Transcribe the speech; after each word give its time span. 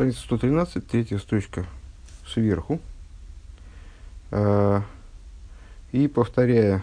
Страница 0.00 0.22
113, 0.22 0.86
третья 0.86 1.18
строчка 1.18 1.66
сверху. 2.26 2.80
А, 4.30 4.82
и 5.92 6.08
повторяя 6.08 6.82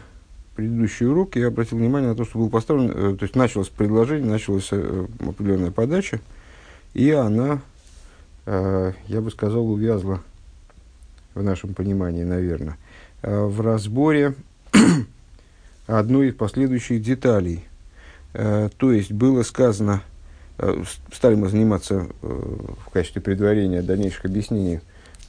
предыдущий 0.56 1.08
урок, 1.08 1.36
я 1.36 1.48
обратил 1.48 1.80
внимание 1.80 2.12
на 2.12 2.16
то, 2.16 2.26
что 2.26 2.38
был 2.38 2.52
поставлен, 2.52 2.92
э, 2.92 3.16
то 3.18 3.24
есть 3.24 3.36
началось 3.36 3.70
предложение, 3.70 4.30
началась 4.30 4.68
э, 4.70 5.08
определенная 5.20 5.72
подача, 5.72 6.20
и 6.94 7.10
она, 7.10 7.62
э, 8.46 8.94
я 9.08 9.22
бы 9.22 9.32
сказал, 9.32 9.68
увязла 9.68 10.22
в 11.34 11.42
нашем 11.42 11.74
понимании, 11.74 12.24
наверное, 12.24 12.78
в 13.24 13.62
разборе 13.62 14.36
одной 15.88 16.28
из 16.28 16.36
последующих 16.36 17.02
деталей. 17.02 17.66
То 18.34 18.92
есть 18.92 19.12
было 19.12 19.42
сказано, 19.42 20.04
стали 21.14 21.36
мы 21.36 21.50
заниматься 21.50 22.08
в 22.22 22.90
качестве 22.92 23.22
предварения 23.22 23.82
дальнейших 23.82 24.26
объяснений 24.26 24.80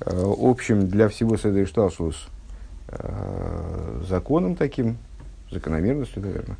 общим 0.01 0.89
для 0.89 1.09
всего 1.09 1.37
Седри 1.37 1.67
Шталшус 1.67 2.29
законом 4.09 4.57
таким, 4.57 4.97
закономерностью, 5.51 6.23
наверное, 6.23 6.57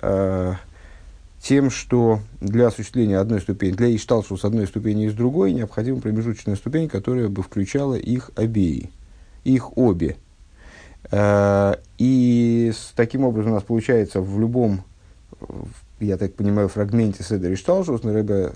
э, 0.00 0.54
тем, 1.40 1.70
что 1.70 2.20
для 2.40 2.68
осуществления 2.68 3.18
одной 3.18 3.40
ступени, 3.40 3.72
для 3.72 3.94
Ишталшу 3.94 4.36
с 4.36 4.44
одной 4.44 4.66
ступени 4.66 5.06
и 5.06 5.08
с 5.08 5.14
другой, 5.14 5.52
необходима 5.52 6.00
промежуточная 6.00 6.56
ступень, 6.56 6.88
которая 6.88 7.28
бы 7.28 7.42
включала 7.42 7.94
их 7.94 8.30
обеи, 8.36 8.90
их 9.44 9.76
обе. 9.76 10.16
Э, 11.10 11.74
и 11.98 12.72
таким 12.94 13.24
образом 13.24 13.52
у 13.52 13.54
нас 13.54 13.64
получается 13.64 14.20
в 14.20 14.38
любом, 14.38 14.84
я 16.02 16.16
так 16.16 16.34
понимаю, 16.34 16.68
фрагменте 16.68 17.22
Седер 17.22 17.52
Ишталшус, 17.54 18.04
Рэбе 18.04 18.52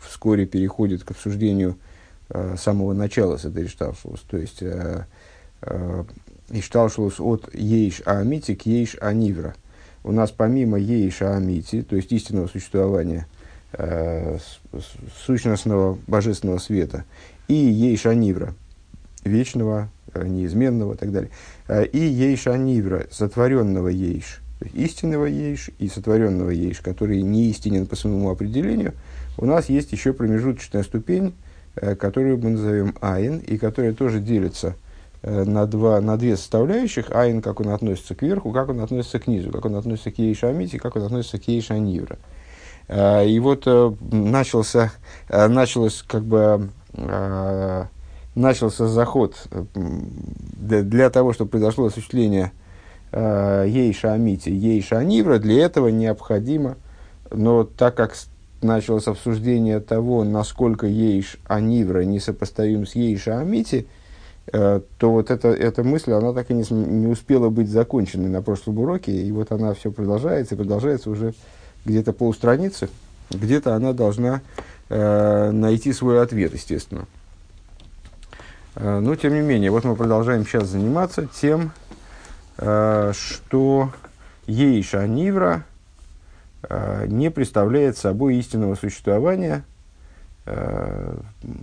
вскоре 0.00 0.46
переходит 0.46 1.04
к 1.04 1.10
обсуждению 1.10 1.76
э, 2.30 2.56
самого 2.58 2.92
начала 2.92 3.38
Седер 3.38 3.66
Ишталшус, 3.66 4.20
то 4.28 4.36
есть 4.36 4.62
Ишталшулус 6.50 7.20
от 7.20 7.54
Ейш 7.54 8.02
Аамити 8.06 8.54
к 8.54 8.66
Ейш 8.66 8.96
Анивра. 9.00 9.54
У 10.04 10.12
нас 10.12 10.30
помимо 10.30 10.78
Ейш 10.78 11.22
Аамити, 11.22 11.82
то 11.82 11.96
есть 11.96 12.12
истинного 12.12 12.46
существования, 12.46 13.26
э, 13.72 14.38
сущностного 15.26 15.98
божественного 16.06 16.58
света, 16.58 17.04
и 17.48 17.54
Ейш 17.54 18.06
Анивра, 18.06 18.54
вечного, 19.24 19.90
э, 20.14 20.26
неизменного 20.26 20.94
и 20.94 20.96
так 20.96 21.12
далее, 21.12 21.30
э, 21.66 21.84
и 21.84 21.98
Ейш 21.98 22.46
Анивра, 22.46 23.06
сотворенного 23.10 23.88
Ейш, 23.88 24.40
истинного 24.74 25.26
Ейш 25.26 25.70
и 25.78 25.88
сотворенного 25.88 26.50
Ейш, 26.50 26.80
который 26.80 27.22
не 27.22 27.50
истинен 27.50 27.86
по 27.86 27.96
своему 27.96 28.30
определению, 28.30 28.94
у 29.36 29.46
нас 29.46 29.68
есть 29.68 29.92
еще 29.92 30.12
промежуточная 30.12 30.82
ступень, 30.82 31.34
э, 31.76 31.94
которую 31.94 32.38
мы 32.38 32.50
назовем 32.50 32.94
Айн, 33.00 33.38
и 33.38 33.58
которая 33.58 33.92
тоже 33.92 34.20
делится– 34.20 34.74
Э, 35.20 35.42
на, 35.42 35.66
два, 35.66 36.00
на 36.00 36.16
две 36.16 36.36
составляющих, 36.36 37.10
айн, 37.10 37.42
как 37.42 37.58
он 37.58 37.70
относится 37.70 38.14
к 38.14 38.22
верху, 38.22 38.52
как 38.52 38.68
он 38.68 38.80
относится 38.80 39.18
к 39.18 39.26
низу, 39.26 39.50
как 39.50 39.64
он 39.64 39.74
относится 39.74 40.12
к 40.12 40.18
Ейша 40.18 40.48
Амити, 40.48 40.78
как 40.78 40.94
он 40.94 41.02
относится 41.02 41.38
к 41.38 41.48
Ейша 41.48 41.76
Нивра. 41.76 42.18
Э, 42.86 43.26
и 43.26 43.40
вот 43.40 43.66
начался, 43.66 44.92
началось 45.28 46.04
как 46.06 46.22
бы 46.24 46.68
начался 48.34 48.86
заход 48.86 49.36
для 49.74 51.10
того, 51.10 51.32
чтобы 51.32 51.50
произошло 51.50 51.86
осуществление 51.86 52.52
Ейша 53.12 54.12
Амити, 54.12 54.50
Ейша 54.50 55.02
Нивра, 55.02 55.38
для 55.38 55.64
этого 55.64 55.88
необходимо, 55.88 56.76
но 57.30 57.64
так 57.64 57.94
как 57.94 58.14
началось 58.60 59.06
обсуждение 59.06 59.80
того, 59.80 60.24
насколько 60.24 60.86
Ейш 60.86 61.38
Анивра 61.46 62.00
несопоставим 62.00 62.86
с 62.86 62.94
Ейша 62.94 63.40
Амити, 63.40 63.86
Э, 64.52 64.80
то 64.98 65.10
вот 65.10 65.30
эта, 65.30 65.48
эта 65.48 65.82
мысль, 65.84 66.12
она 66.12 66.32
так 66.32 66.50
и 66.50 66.54
не, 66.54 66.64
не 66.70 67.06
успела 67.06 67.50
быть 67.50 67.68
законченной 67.68 68.28
на 68.28 68.40
прошлом 68.40 68.78
уроке, 68.78 69.12
и 69.12 69.30
вот 69.30 69.52
она 69.52 69.74
все 69.74 69.90
продолжается, 69.90 70.54
и 70.54 70.58
продолжается 70.58 71.10
уже 71.10 71.34
где-то 71.84 72.12
полстраницы, 72.12 72.88
где-то 73.30 73.74
она 73.74 73.92
должна 73.92 74.40
э, 74.88 75.50
найти 75.50 75.92
свой 75.92 76.22
ответ, 76.22 76.54
естественно. 76.54 77.06
Э, 78.74 79.00
но, 79.00 79.16
тем 79.16 79.34
не 79.34 79.40
менее, 79.40 79.70
вот 79.70 79.84
мы 79.84 79.96
продолжаем 79.96 80.46
сейчас 80.46 80.68
заниматься 80.68 81.28
тем, 81.40 81.72
э, 81.87 81.87
что 82.58 83.92
Ейша 84.46 85.06
Нивра 85.06 85.64
э, 86.62 87.06
не 87.06 87.30
представляет 87.30 87.96
собой 87.96 88.36
истинного 88.36 88.74
существования– 88.74 89.64
Э, 90.50 91.14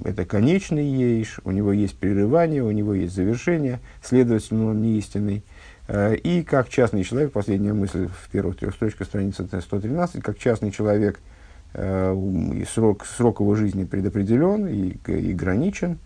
это 0.03 0.25
конечный 0.25 0.85
ейш, 0.85 1.39
у 1.43 1.49
него 1.49 1.73
есть 1.73 1.97
прерывание, 1.97 2.61
у 2.61 2.69
него 2.69 2.93
есть 2.93 3.15
завершение, 3.15 3.79
следовательно, 4.03 4.69
он 4.69 4.81
не 4.83 4.99
истинный. 4.99 5.43
Э, 5.87 6.15
и 6.15 6.43
как 6.43 6.69
частный 6.69 7.03
человек, 7.03 7.31
последняя 7.31 7.73
мысль 7.73 8.07
в 8.07 8.29
первых 8.29 8.57
трех 8.57 8.75
строчках 8.75 9.07
страницы 9.07 9.47
113, 9.47 10.21
как 10.21 10.37
частный 10.37 10.69
человек, 10.71 11.19
э, 11.73 12.63
срок, 12.71 13.07
срок 13.07 13.39
его 13.39 13.55
жизни 13.55 13.85
предопределен 13.85 14.67
и, 14.67 14.97
и 15.07 15.33
граничен, 15.33 15.97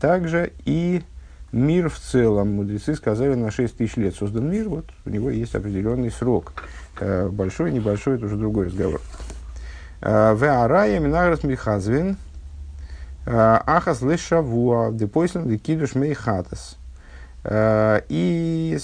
также 0.00 0.52
и 0.64 1.02
мир 1.52 1.88
в 1.88 1.98
целом. 1.98 2.54
Мудрецы 2.54 2.94
сказали, 2.94 3.34
на 3.34 3.50
6 3.50 3.76
тысяч 3.76 3.96
лет 3.96 4.14
создан 4.14 4.50
мир, 4.50 4.68
вот 4.68 4.86
у 5.04 5.10
него 5.10 5.30
есть 5.30 5.54
определенный 5.54 6.10
срок. 6.10 6.52
Большой, 7.00 7.72
небольшой, 7.72 8.16
это 8.16 8.26
уже 8.26 8.36
другой 8.36 8.66
разговор. 8.66 9.00
В 10.00 10.44
арая 10.44 10.98
минаграс 11.00 11.42
михазвин 11.44 12.16
ахас 13.26 14.00
лешавуа 14.02 14.92
депойслен 14.92 15.48
декидуш 15.48 15.94
мейхатас. 15.94 16.76
И 17.50 18.78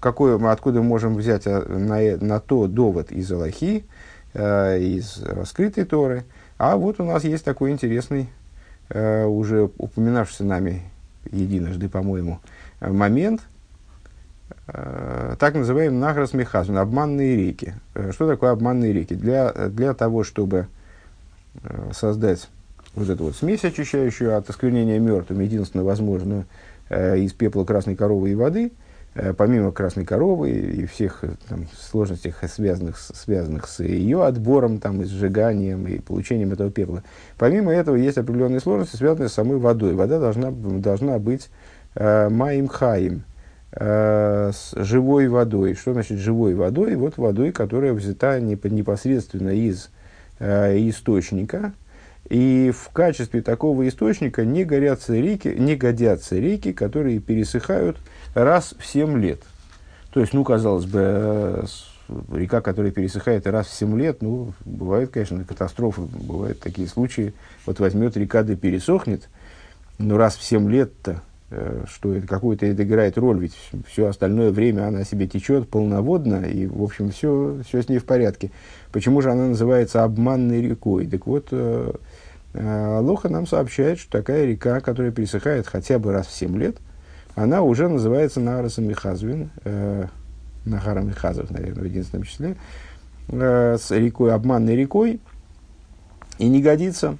какой, 0.00 0.50
откуда 0.50 0.80
мы 0.80 0.88
можем 0.88 1.16
взять 1.16 1.46
на, 1.46 2.16
на 2.16 2.40
то 2.40 2.66
довод 2.66 3.12
из 3.12 3.30
Аллахи, 3.30 3.84
из 4.34 5.22
раскрытой 5.22 5.84
Торы. 5.84 6.24
А 6.58 6.76
вот 6.76 7.00
у 7.00 7.04
нас 7.04 7.24
есть 7.24 7.44
такой 7.44 7.70
интересный, 7.70 8.28
уже 8.90 9.70
упоминавшийся 9.78 10.44
нами 10.44 10.82
единожды, 11.32 11.88
по-моему, 11.88 12.40
момент– 12.80 13.42
Э, 14.66 15.36
так 15.38 15.54
называемый 15.54 15.98
Нахрас 15.98 16.34
Михазун, 16.34 16.76
обманные 16.76 17.36
реки. 17.36 17.74
Э, 17.94 18.12
что 18.12 18.28
такое 18.28 18.50
обманные 18.50 18.92
реки? 18.92 19.14
Для, 19.14 19.50
для 19.52 19.94
того, 19.94 20.24
чтобы 20.24 20.66
э, 21.62 21.90
создать 21.94 22.48
вот 22.94 23.08
эту 23.08 23.24
вот 23.24 23.36
смесь 23.36 23.64
очищающую 23.64 24.36
от 24.36 24.48
осквернения 24.50 24.98
мертвым, 24.98 25.40
единственно 25.40 25.84
возможную 25.84 26.46
из 26.90 27.34
пепла 27.34 27.64
красной 27.64 27.96
коровы 27.96 28.30
и 28.30 28.34
воды, 28.34 28.72
помимо 29.36 29.72
красной 29.72 30.04
коровы 30.04 30.50
и 30.50 30.86
всех 30.86 31.24
там, 31.48 31.66
сложностей, 31.78 32.32
связанных, 32.46 32.98
связанных 32.98 33.66
с 33.66 33.80
ее 33.80 34.24
отбором, 34.24 34.78
там, 34.78 35.02
и 35.02 35.04
сжиганием, 35.04 35.86
и 35.86 35.98
получением 35.98 36.52
этого 36.52 36.70
пепла. 36.70 37.02
Помимо 37.36 37.72
этого 37.72 37.96
есть 37.96 38.18
определенные 38.18 38.60
сложности, 38.60 38.96
связанные 38.96 39.28
с 39.28 39.34
самой 39.34 39.58
водой. 39.58 39.94
Вода 39.94 40.18
должна, 40.18 40.50
должна 40.50 41.18
быть 41.18 41.50
э, 41.94 42.28
маим 42.28 42.68
хаим, 42.68 43.24
Э, 43.70 44.50
с 44.52 44.72
живой 44.82 45.28
водой. 45.28 45.74
Что 45.74 45.92
значит 45.92 46.18
живой 46.18 46.54
водой? 46.54 46.96
Вот 46.96 47.18
водой, 47.18 47.52
которая 47.52 47.92
взята 47.92 48.40
непосредственно 48.40 49.50
из 49.50 49.90
э, 50.38 50.78
источника. 50.88 51.72
И 52.30 52.72
в 52.74 52.90
качестве 52.92 53.42
такого 53.42 53.86
источника 53.86 54.44
не, 54.44 54.64
горятся 54.64 55.14
реки, 55.14 55.48
не 55.48 55.76
годятся 55.76 56.36
реки, 56.36 56.72
которые 56.72 57.20
пересыхают 57.20 57.98
раз 58.34 58.74
в 58.78 58.86
7 58.86 59.18
лет. 59.18 59.42
То 60.12 60.20
есть, 60.20 60.32
ну, 60.32 60.44
казалось 60.44 60.86
бы, 60.86 61.00
э, 61.02 61.64
река, 62.32 62.60
которая 62.60 62.92
пересыхает 62.92 63.46
раз 63.46 63.66
в 63.66 63.74
7 63.74 63.98
лет, 63.98 64.22
ну, 64.22 64.52
бывают, 64.64 65.10
конечно, 65.10 65.44
катастрофы, 65.44 66.02
бывают 66.02 66.60
такие 66.60 66.88
случаи. 66.88 67.34
Вот 67.66 67.80
возьмет 67.80 68.16
река 68.16 68.42
да 68.42 68.56
пересохнет, 68.56 69.28
но 69.98 70.16
раз 70.16 70.36
в 70.36 70.42
7 70.42 70.70
лет-то 70.70 71.22
Э, 71.50 71.84
что 71.88 72.12
это 72.12 72.26
какую-то 72.26 72.66
это 72.66 72.82
играет 72.82 73.16
роль, 73.16 73.40
ведь 73.40 73.54
все 73.86 74.06
остальное 74.06 74.50
время 74.50 74.86
она 74.86 75.04
себе 75.04 75.26
течет 75.26 75.70
полноводно, 75.70 76.44
и, 76.44 76.66
в 76.66 76.82
общем, 76.82 77.10
все, 77.10 77.62
все 77.66 77.82
с 77.82 77.88
ней 77.88 77.98
в 77.98 78.04
порядке. 78.04 78.50
Почему 78.92 79.22
же 79.22 79.30
она 79.30 79.46
называется 79.46 80.04
обманной 80.04 80.60
рекой? 80.60 81.06
Так 81.06 81.26
вот, 81.26 81.48
э, 81.52 81.90
Лоха 82.54 83.30
нам 83.30 83.46
сообщает, 83.46 83.98
что 83.98 84.10
такая 84.10 84.44
река, 84.44 84.80
которая 84.80 85.10
пересыхает 85.10 85.66
хотя 85.66 85.98
бы 85.98 86.12
раз 86.12 86.26
в 86.26 86.32
7 86.32 86.54
лет, 86.58 86.76
она 87.38 87.62
уже 87.62 87.88
называется 87.88 88.40
Нарасом 88.40 88.88
Михазвин, 88.88 89.50
э, 89.64 90.06
Нахаром 90.64 91.06
Михазов, 91.06 91.50
наверное, 91.50 91.82
в 91.82 91.86
единственном 91.86 92.24
числе, 92.24 92.56
э, 93.28 93.76
с 93.78 93.90
рекой, 93.92 94.34
обманной 94.34 94.74
рекой, 94.74 95.20
и 96.38 96.48
не 96.48 96.60
годится 96.60 97.16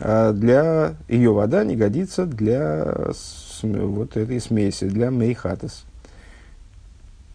э, 0.00 0.32
для 0.34 0.96
ее 1.08 1.32
вода 1.32 1.64
не 1.64 1.76
годится 1.76 2.26
для 2.26 2.94
вот 3.62 4.16
этой 4.18 4.40
смеси, 4.40 4.86
для 4.86 5.10
мейхатас. 5.10 5.86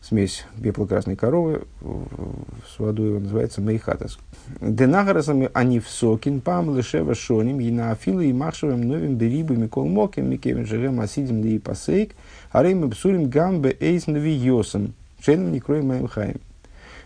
Смесь 0.09 0.45
пепла 0.61 0.85
красной 0.85 1.15
коровы 1.15 1.61
с 1.81 2.79
водой, 2.79 3.09
его 3.09 3.19
называется 3.19 3.61
мейхатас. 3.61 4.17
Денагарасами 4.59 5.51
они 5.53 5.79
в 5.79 5.88
сокин, 5.88 6.41
пам, 6.41 6.75
лешева 6.75 7.13
шоним, 7.13 7.59
и 7.59 7.69
на 7.69 7.91
афилу 7.91 8.21
и 8.21 8.33
махшевым 8.33 8.81
новым 8.81 9.15
берибами 9.15 9.67
колмоким, 9.67 10.29
микевин 10.29 10.65
жерем 10.65 11.00
асидим 11.00 11.44
ли 11.44 11.56
и 11.56 11.59
пасейк, 11.59 12.15
а 12.51 12.63
рейм 12.63 12.89
псурим 12.89 13.29
гамбе 13.29 13.77
эйс 13.79 14.07
навиосом, 14.07 14.95
шеном 15.23 15.51
не 15.51 15.59
кроем 15.59 15.88
моим 15.88 16.07
хаем. 16.07 16.41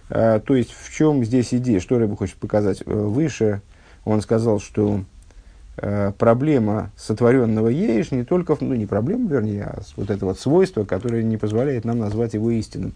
А, 0.10 0.40
то 0.40 0.56
есть, 0.56 0.72
в 0.72 0.96
чем 0.96 1.26
здесь 1.26 1.54
идея, 1.54 1.82
что 1.82 2.00
Рэба 2.00 2.16
хочет 2.16 2.38
показать? 2.38 2.86
Выше 2.86 3.62
он 4.06 4.22
сказал, 4.22 4.60
что 4.60 5.02
Э, 5.02 5.13
проблема 6.18 6.92
сотворенного 6.96 7.68
еиш 7.68 8.12
не 8.12 8.24
только, 8.24 8.56
ну 8.60 8.74
не 8.76 8.86
проблема, 8.86 9.30
вернее, 9.30 9.64
а 9.64 9.82
вот 9.98 10.10
это 10.10 10.26
вот 10.26 10.40
свойство, 10.40 10.86
которое 10.86 11.24
не 11.24 11.38
позволяет 11.38 11.84
нам 11.84 12.00
назвать 12.00 12.34
его 12.36 12.52
истинным, 12.52 12.94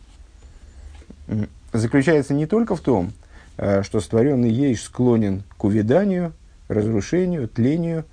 заключается 1.74 2.34
не 2.34 2.46
только 2.46 2.76
в 2.76 2.82
том, 2.82 3.12
э, 3.58 3.84
что 3.84 4.00
сотворенный 4.00 4.50
еиш 4.50 4.84
склонен 4.84 5.44
к 5.58 5.64
увяданию, 5.66 6.34
разрушению, 6.68 7.48
тлению, 7.48 8.06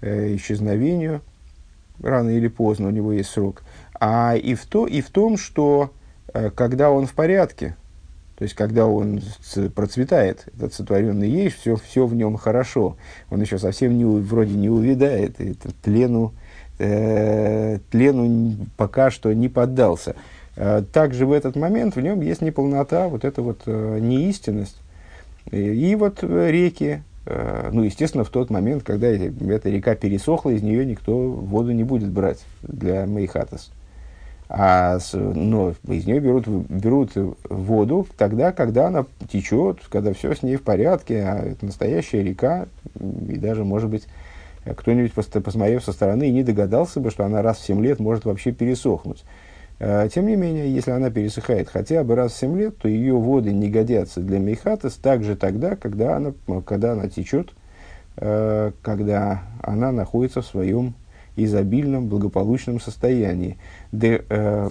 э, 0.00 0.34
исчезновению, 0.34 1.20
рано 2.02 2.30
или 2.30 2.48
поздно 2.48 2.88
у 2.88 2.90
него 2.90 3.12
есть 3.12 3.30
срок, 3.30 3.62
а 4.00 4.34
и 4.34 4.54
в, 4.54 4.66
то, 4.66 4.86
и 4.86 5.00
в 5.00 5.10
том, 5.10 5.36
что 5.36 5.92
когда 6.54 6.90
он 6.90 7.06
в 7.06 7.14
порядке, 7.14 7.76
то 8.36 8.42
есть, 8.42 8.54
когда 8.54 8.86
он 8.86 9.22
процветает, 9.74 10.46
этот 10.54 10.74
сотворенный 10.74 11.28
есть, 11.28 11.56
все, 11.58 11.76
все 11.76 12.06
в 12.06 12.14
нем 12.14 12.36
хорошо. 12.36 12.96
Он 13.30 13.40
еще 13.40 13.58
совсем 13.58 13.96
не, 13.96 14.04
вроде 14.04 14.54
не 14.54 14.68
увядает, 14.68 15.40
и 15.40 15.54
тлену, 15.82 16.34
э, 16.78 17.78
тлену 17.90 18.56
пока 18.76 19.10
что 19.10 19.32
не 19.32 19.48
поддался. 19.48 20.16
Э, 20.56 20.82
также 20.92 21.24
в 21.24 21.32
этот 21.32 21.56
момент 21.56 21.96
в 21.96 22.00
нем 22.02 22.20
есть 22.20 22.42
неполнота, 22.42 23.08
вот 23.08 23.24
эта 23.24 23.40
вот 23.40 23.62
э, 23.64 23.98
неистинность. 24.00 24.76
И, 25.50 25.58
и 25.58 25.94
вот 25.94 26.22
реки, 26.22 27.02
э, 27.24 27.70
ну, 27.72 27.84
естественно, 27.84 28.24
в 28.24 28.28
тот 28.28 28.50
момент, 28.50 28.82
когда 28.82 29.06
эта 29.06 29.70
река 29.70 29.94
пересохла, 29.94 30.50
из 30.50 30.62
нее 30.62 30.84
никто 30.84 31.16
воду 31.16 31.72
не 31.72 31.84
будет 31.84 32.10
брать 32.10 32.44
для 32.60 33.06
Мейхатас. 33.06 33.70
А 34.48 34.98
но 35.12 35.74
из 35.88 36.06
нее 36.06 36.20
берут, 36.20 36.46
берут 36.46 37.12
воду 37.50 38.06
тогда, 38.16 38.52
когда 38.52 38.86
она 38.86 39.04
течет, 39.28 39.80
когда 39.88 40.12
все 40.12 40.34
с 40.34 40.42
ней 40.42 40.56
в 40.56 40.62
порядке, 40.62 41.22
а 41.22 41.44
это 41.44 41.66
настоящая 41.66 42.22
река, 42.22 42.66
и 43.00 43.36
даже, 43.38 43.64
может 43.64 43.90
быть, 43.90 44.06
кто-нибудь, 44.64 45.12
посмотрев 45.12 45.84
со 45.84 45.92
стороны, 45.92 46.30
не 46.30 46.44
догадался 46.44 47.00
бы, 47.00 47.10
что 47.10 47.24
она 47.24 47.42
раз 47.42 47.58
в 47.58 47.66
7 47.66 47.82
лет 47.82 47.98
может 47.98 48.24
вообще 48.24 48.52
пересохнуть. 48.52 49.24
А, 49.78 50.08
тем 50.08 50.26
не 50.26 50.36
менее, 50.36 50.72
если 50.72 50.90
она 50.90 51.10
пересыхает 51.10 51.68
хотя 51.68 52.02
бы 52.02 52.14
раз 52.14 52.32
в 52.32 52.38
7 52.38 52.56
лет, 52.58 52.78
то 52.78 52.88
ее 52.88 53.14
воды 53.14 53.52
не 53.52 53.68
годятся 53.68 54.20
для 54.20 54.38
мейхатес 54.38 54.94
также 54.94 55.36
тогда, 55.36 55.76
когда 55.76 56.16
она, 56.16 56.32
когда 56.64 56.92
она 56.92 57.08
течет, 57.08 57.52
а, 58.16 58.72
когда 58.82 59.42
она 59.60 59.92
находится 59.92 60.40
в 60.40 60.46
своем 60.46 60.94
изобильном, 61.36 62.08
благополучном 62.08 62.80
состоянии. 62.80 63.58
Де, 63.92 64.24
э, 64.28 64.70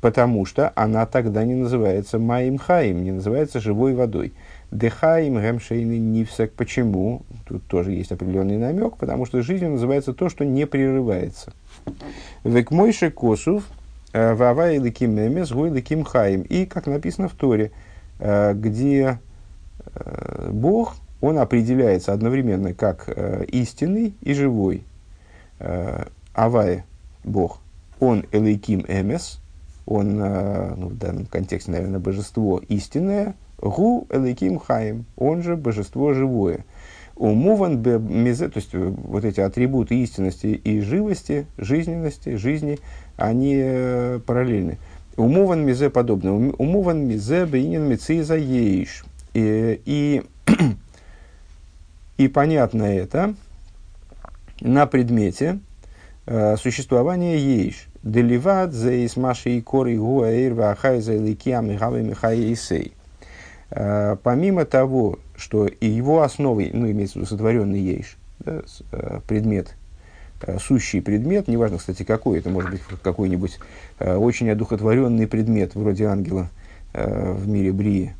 потому 0.00 0.44
что 0.44 0.72
она 0.74 1.06
тогда 1.06 1.44
не 1.44 1.54
называется 1.54 2.18
Маим 2.18 2.58
Хаим, 2.58 3.04
не 3.04 3.12
называется 3.12 3.60
живой 3.60 3.94
водой. 3.94 4.32
Дехаим 4.70 5.38
Гемшейны 5.38 5.98
Нивсак. 5.98 6.52
Почему? 6.52 7.22
Тут 7.46 7.62
тоже 7.68 7.92
есть 7.92 8.10
определенный 8.10 8.58
намек, 8.58 8.96
потому 8.96 9.24
что 9.24 9.40
жизнь 9.40 9.66
называется 9.66 10.12
то, 10.12 10.28
что 10.28 10.44
не 10.44 10.66
прерывается. 10.66 11.52
Векмойше 12.42 13.10
Косов, 13.10 13.64
э, 14.12 14.34
Вавай 14.34 14.78
Ликим 14.78 15.18
Эмес, 15.18 15.52
Гой 15.52 15.70
Ликим 15.70 16.02
Хаим. 16.02 16.42
И, 16.42 16.66
как 16.66 16.86
написано 16.86 17.28
в 17.28 17.34
Торе, 17.34 17.70
э, 18.18 18.52
где 18.54 19.20
э, 19.94 20.50
Бог, 20.50 20.96
он 21.20 21.38
определяется 21.38 22.12
одновременно 22.12 22.74
как 22.74 23.08
истинный 23.48 24.14
и 24.20 24.34
живой 24.34 24.82
Авае, 26.34 26.84
Бог, 27.22 27.60
он 28.00 28.24
Элейким 28.32 28.84
Эмес, 28.88 29.40
он, 29.86 30.18
э, 30.20 30.74
ну, 30.76 30.88
в 30.88 30.98
данном 30.98 31.26
контексте, 31.26 31.70
наверное, 31.70 32.00
божество 32.00 32.60
истинное, 32.68 33.34
Гу 33.58 34.06
Элейким 34.10 34.58
Хаим, 34.58 35.04
он 35.16 35.42
же 35.42 35.56
божество 35.56 36.12
живое. 36.12 36.64
Умован 37.16 37.80
мезе, 37.80 38.48
то 38.48 38.58
есть 38.58 38.70
э, 38.74 38.78
вот 38.78 39.24
эти 39.24 39.40
атрибуты 39.40 40.02
истинности 40.02 40.46
и 40.46 40.80
живости, 40.80 41.46
жизненности, 41.58 42.36
жизни, 42.36 42.78
они 43.16 43.54
э, 43.56 44.20
параллельны. 44.26 44.78
Умован 45.16 45.64
мизе 45.64 45.90
подобно. 45.90 46.34
Умован 46.58 47.06
мизе 47.06 47.46
бейнин 47.46 47.82
мециза 47.82 48.34
еиш. 48.34 49.04
И, 49.32 49.80
и, 49.84 50.22
и 52.18 52.28
понятно 52.28 52.82
это, 52.82 53.34
на 54.60 54.86
предмете 54.86 55.58
э, 56.26 56.56
существования 56.56 57.38
ейш. 57.38 57.88
Деливат 58.02 58.72
за 58.72 59.04
исмаши 59.06 59.56
и 59.56 59.60
коры 59.62 59.96
гуаир 59.96 60.52
вахай 60.54 61.00
за 61.00 61.16
ликиам 61.16 61.70
и 61.70 61.76
гавы 61.76 62.02
михай 62.02 62.54
э, 63.70 64.16
Помимо 64.22 64.64
того, 64.66 65.18
что 65.36 65.66
и 65.66 65.86
его 65.86 66.22
основой, 66.22 66.70
ну, 66.72 66.90
имеется 66.90 67.14
в 67.14 67.16
виду 67.22 67.26
сотворенный 67.26 67.80
ейш, 67.80 68.16
да, 68.40 68.62
э, 68.92 69.20
предмет, 69.26 69.74
э, 70.42 70.58
сущий 70.58 71.00
предмет, 71.00 71.48
неважно, 71.48 71.78
кстати, 71.78 72.02
какой, 72.02 72.40
это 72.40 72.50
может 72.50 72.70
быть 72.70 72.82
какой-нибудь 73.02 73.58
очень 73.98 74.50
одухотворенный 74.50 75.26
предмет, 75.26 75.74
вроде 75.74 76.06
ангела 76.06 76.50
в 76.92 77.48
мире 77.48 77.72
Брии 77.72 78.14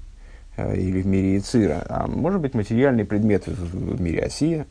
или 0.57 1.03
в 1.03 1.07
мире 1.07 1.39
Ицира, 1.39 1.85
а 1.89 2.07
может 2.07 2.41
быть 2.41 2.55
материальный 2.55 3.05
предмет 3.05 3.47
в 3.47 4.01
мире 4.01 4.23
Осия, 4.23 4.67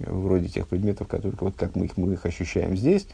вроде 0.00 0.48
тех 0.48 0.68
предметов, 0.68 1.08
которые, 1.08 1.36
вот 1.40 1.54
как 1.56 1.74
мы 1.76 1.86
их, 1.86 1.96
мы 1.96 2.12
их 2.12 2.26
ощущаем 2.26 2.76
здесь, 2.76 3.06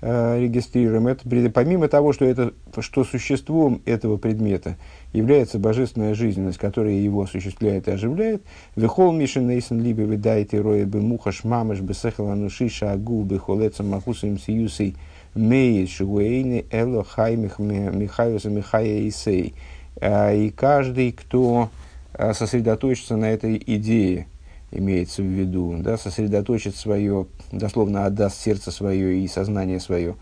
э, 0.00 0.40
регистрируем. 0.40 1.06
Это, 1.06 1.28
помимо 1.50 1.88
того, 1.88 2.12
что, 2.12 2.24
это, 2.24 2.52
что 2.80 3.04
существом 3.04 3.80
этого 3.84 4.16
предмета 4.16 4.76
является 5.12 5.58
божественная 5.58 6.14
жизненность, 6.14 6.58
которая 6.58 6.94
его 6.94 7.22
осуществляет 7.22 7.88
и 7.88 7.92
оживляет, 7.92 8.42
«Вехол 8.76 9.12
мишен 9.12 9.48
нейсен 9.48 9.80
либе 9.80 10.04
выдайте 10.04 10.60
роя 10.60 10.86
бы 10.86 11.00
мухаш 11.00 11.44
мамаш 11.44 11.80
бы 11.80 11.94
сехалануши 11.94 12.68
шагу 12.68 13.22
бы 13.22 13.38
холецам 13.38 13.88
махусам 13.88 14.38
сиюсей 14.38 14.96
меет 15.34 15.90
шигуэйны 15.90 16.66
эло 16.70 17.04
хаймих 17.04 17.58
михайоса 17.58 18.50
михая 18.50 19.08
исей». 19.08 19.54
Э, 20.00 20.36
и 20.36 20.50
каждый, 20.50 21.12
кто 21.12 21.70
э, 22.12 22.34
сосредоточится 22.34 23.16
на 23.16 23.26
этой 23.26 23.62
идее– 23.64 24.26
имеется 24.74 25.22
в 25.22 25.26
виду, 25.26 25.76
да, 25.78 25.96
сосредоточит 25.96 26.76
свое, 26.76 27.26
дословно 27.52 28.06
отдаст 28.06 28.40
сердце 28.40 28.70
свое 28.70 29.18
и 29.18 29.28
сознание 29.28 29.80
свое, 29.80 30.16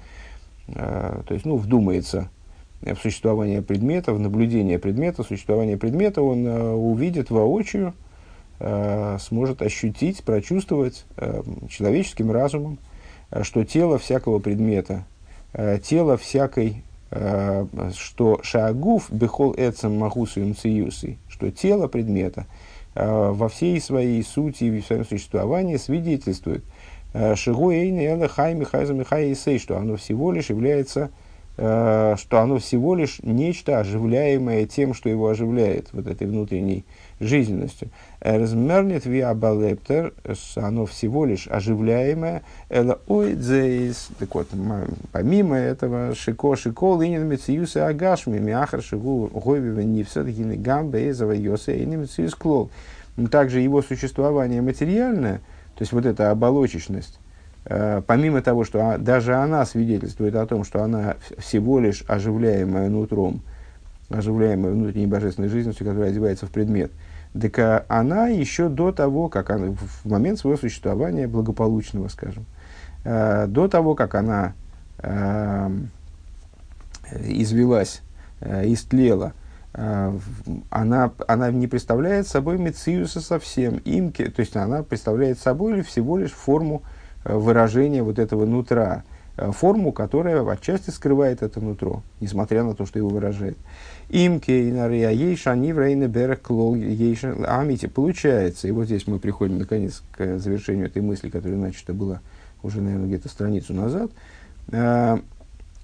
э, 0.69 1.23
то 1.27 1.35
есть, 1.35 1.47
ну, 1.47 1.57
вдумается 1.57 2.31
в 2.83 2.97
существование 2.97 3.63
предмета, 3.63 4.13
в 4.13 4.21
наблюдение 4.21 4.79
предмета, 4.79 5.23
существование 5.23 5.77
предмета, 5.77 6.23
он 6.23 6.47
э, 6.47 6.73
увидит 6.73 7.31
воочию, 7.31 7.95
э, 8.59 9.19
сможет 9.21 9.63
ощутить, 9.63 10.23
прочувствовать 10.25 11.05
э, 11.17 11.43
человеческим 11.69 12.31
разумом, 12.31 12.79
что 13.43 13.65
тело 13.65 13.99
всякого 13.99 14.41
предмета, 14.41 15.05
э, 15.53 15.79
тело 15.83 16.17
всякой, 16.17 16.83
э, 17.11 17.67
что 17.97 18.41
шагуф 18.43 19.11
бехол 19.11 19.55
эцем 19.57 19.97
магусу 19.97 20.41
им 20.41 20.55
что 21.29 21.51
тело 21.51 21.87
предмета– 21.87 22.47
во 22.95 23.49
всей 23.49 23.81
своей 23.81 24.23
сути 24.23 24.65
и 24.65 24.81
в 24.81 24.87
своем 24.87 25.05
существовании 25.05 25.77
свидетельствует 25.77 26.65
э, 27.15 27.35
что 29.59 29.79
оно 29.79 29.97
всего 29.97 30.33
лишь 30.33 30.51
является, 30.51 31.11
э, 31.57 32.17
что 32.19 32.41
оно 32.41 32.59
всего 32.59 32.95
лишь 32.95 33.21
нечто 33.23 33.79
оживляемое 33.79 34.67
тем, 34.67 34.95
что 34.95 35.09
его 35.09 35.29
оживляет, 35.29 35.89
вот 35.93 36.07
этой 36.07 36.27
внутренней 36.27 36.85
жизненностью. 37.23 37.89
Размернет 38.21 39.07
виабалептер, 39.07 40.13
оно 40.57 40.87
всего 40.87 41.25
лишь 41.25 41.47
оживляемое. 41.49 42.43
Эла 42.69 43.01
ойдзейс. 43.07 44.09
Так 44.19 44.35
вот, 44.35 44.49
помимо 45.13 45.57
этого, 45.57 46.15
шико 46.15 46.57
шико 46.57 47.01
линин 47.01 47.27
мециюс 47.27 47.77
и 47.77 47.81
агашми, 47.81 48.39
миахар 48.39 48.83
шигу 48.83 49.31
гойвива 49.33 49.81
нивсад 49.81 50.27
гинегам 50.27 50.91
бейзова 50.91 51.33
йосе 51.33 51.79
и 51.79 51.87
мециюс 51.87 52.35
клол. 52.35 52.71
Также 53.31 53.61
его 53.61 53.83
существование 53.83 54.63
материальное, 54.63 55.39
то 55.75 55.83
есть 55.83 55.93
вот 55.93 56.07
эта 56.07 56.31
оболочечность, 56.31 57.19
э, 57.67 58.01
помимо 58.07 58.41
того, 58.41 58.65
что 58.65 58.81
а, 58.81 58.99
даже 58.99 59.35
она 59.35 59.67
свидетельствует 59.67 60.35
о 60.35 60.47
том, 60.47 60.65
что 60.65 60.83
она 60.83 61.17
всего 61.37 61.79
лишь 61.79 62.05
оживляемая 62.09 62.89
нутром, 62.89 63.43
оживляемая 64.09 64.73
внутренней 64.73 65.07
божественной 65.07 65.51
жизнью, 65.51 65.75
которая 65.79 66.09
одевается 66.09 66.47
в 66.47 66.51
предмет– 66.51 66.91
так 67.41 67.59
а 67.59 67.85
она 67.89 68.29
еще 68.29 68.69
до 68.69 68.93
того, 68.93 69.29
как 69.29 69.51
она, 69.51 69.75
в 69.75 70.09
момент 70.09 70.39
своего 70.39 70.59
существования 70.59 71.27
благополучного, 71.27 72.09
скажем, 72.09 72.45
э, 73.05 73.47
до 73.49 73.69
того, 73.69 73.95
как 73.95 74.15
она 74.15 74.55
э, 74.99 75.71
извелась 77.27 78.03
истлела, 78.41 79.35
она, 79.73 81.13
она 81.29 81.51
не 81.53 81.69
представляет 81.69 82.27
собой 82.27 82.59
мециуса 82.59 83.21
совсем, 83.21 83.81
имки, 83.85 84.29
то 84.29 84.41
есть 84.41 84.57
она 84.57 84.83
представляет 84.83 85.39
собой 85.39 85.83
всего 85.83 86.19
лишь 86.19 86.33
форму 86.33 86.83
выражения 87.25 88.03
вот 88.03 88.19
этого 88.19 88.45
нутра, 88.45 89.05
форму, 89.51 89.93
которая 89.93 90.49
отчасти 90.49 90.91
скрывает 90.91 91.43
это 91.43 91.61
нутро, 91.61 92.03
несмотря 92.21 92.63
на 92.63 92.75
то, 92.75 92.87
что 92.87 92.99
его 92.99 93.09
выражает. 93.09 93.57
Имке 94.09 94.71
инария 94.71 95.11
ейша 95.11 95.55
ниврейна 95.57 96.07
береклол 96.07 96.75
ейша 96.75 97.35
амити. 97.47 97.87
Получается, 97.87 98.69
и 98.69 98.71
вот 98.71 98.85
здесь 98.85 99.07
мы 99.07 99.19
приходим 99.19 99.59
наконец 99.59 100.03
к 100.13 100.39
завершению 100.39 100.87
этой 100.87 101.03
мысли, 101.03 101.31
которая 101.31 101.59
начата 101.59 101.93
была 101.93 102.21
уже, 102.63 102.81
наверное, 102.81 103.09
где-то 103.09 103.29
страницу 103.29 103.75
назад. 103.75 104.11
А, 104.71 105.21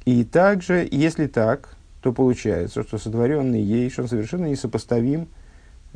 и 0.04 0.24
также, 0.24 0.86
если 0.90 1.26
так, 1.26 1.76
то 2.02 2.12
получается, 2.12 2.82
что 2.82 2.98
сотворенный 2.98 3.60
ейш, 3.60 3.98
он 3.98 4.08
совершенно 4.08 4.46
несопоставим 4.46 5.22
э, 5.22 5.26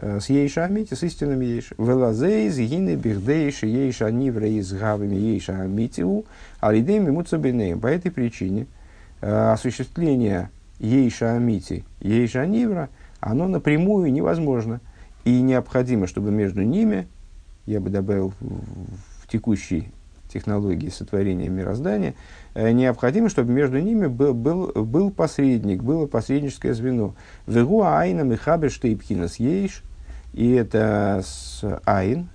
с 0.02 0.28
ейша 0.30 0.64
амити, 0.64 0.94
с 0.94 1.02
истинным 1.04 1.40
ейш. 1.40 1.72
Велазейз, 1.78 2.56
гины, 2.56 2.96
бихдейши, 2.96 3.66
ейша 3.66 4.10
нивра 4.10 4.48
из 4.48 4.72
гавами 4.72 5.14
ейша 5.14 5.62
амитиу, 5.62 6.24
алидейми 6.58 7.10
муцабинеем. 7.10 7.78
По 7.78 7.86
этой 7.86 8.10
причине 8.10 8.66
э, 9.20 9.52
осуществление 9.52 10.50
ейша 10.80 11.36
амити, 11.36 11.84
ейша 12.00 12.44
нивра, 12.46 12.88
оно 13.20 13.46
напрямую 13.46 14.12
невозможно. 14.12 14.80
И 15.24 15.40
необходимо, 15.40 16.08
чтобы 16.08 16.32
между 16.32 16.62
ними, 16.62 17.06
я 17.66 17.78
бы 17.78 17.88
добавил 17.88 18.34
в 18.40 19.28
текущей 19.30 19.92
технологии 20.32 20.88
сотворения 20.88 21.48
мироздания, 21.48 22.14
э, 22.54 22.72
необходимо, 22.72 23.28
чтобы 23.28 23.52
между 23.52 23.78
ними 23.78 24.08
был, 24.08 24.34
был, 24.34 24.72
был 24.74 25.12
посредник, 25.12 25.84
было 25.84 26.06
посредническое 26.06 26.74
звено. 26.74 27.14
Вегу 27.46 27.82
айна 27.84 28.22
михабе 28.22 28.68
штейпхинас 28.68 29.36
ейш, 29.36 29.84
и 30.32 30.52
это 30.52 31.22
с 31.24 31.62
айн, 31.84 32.28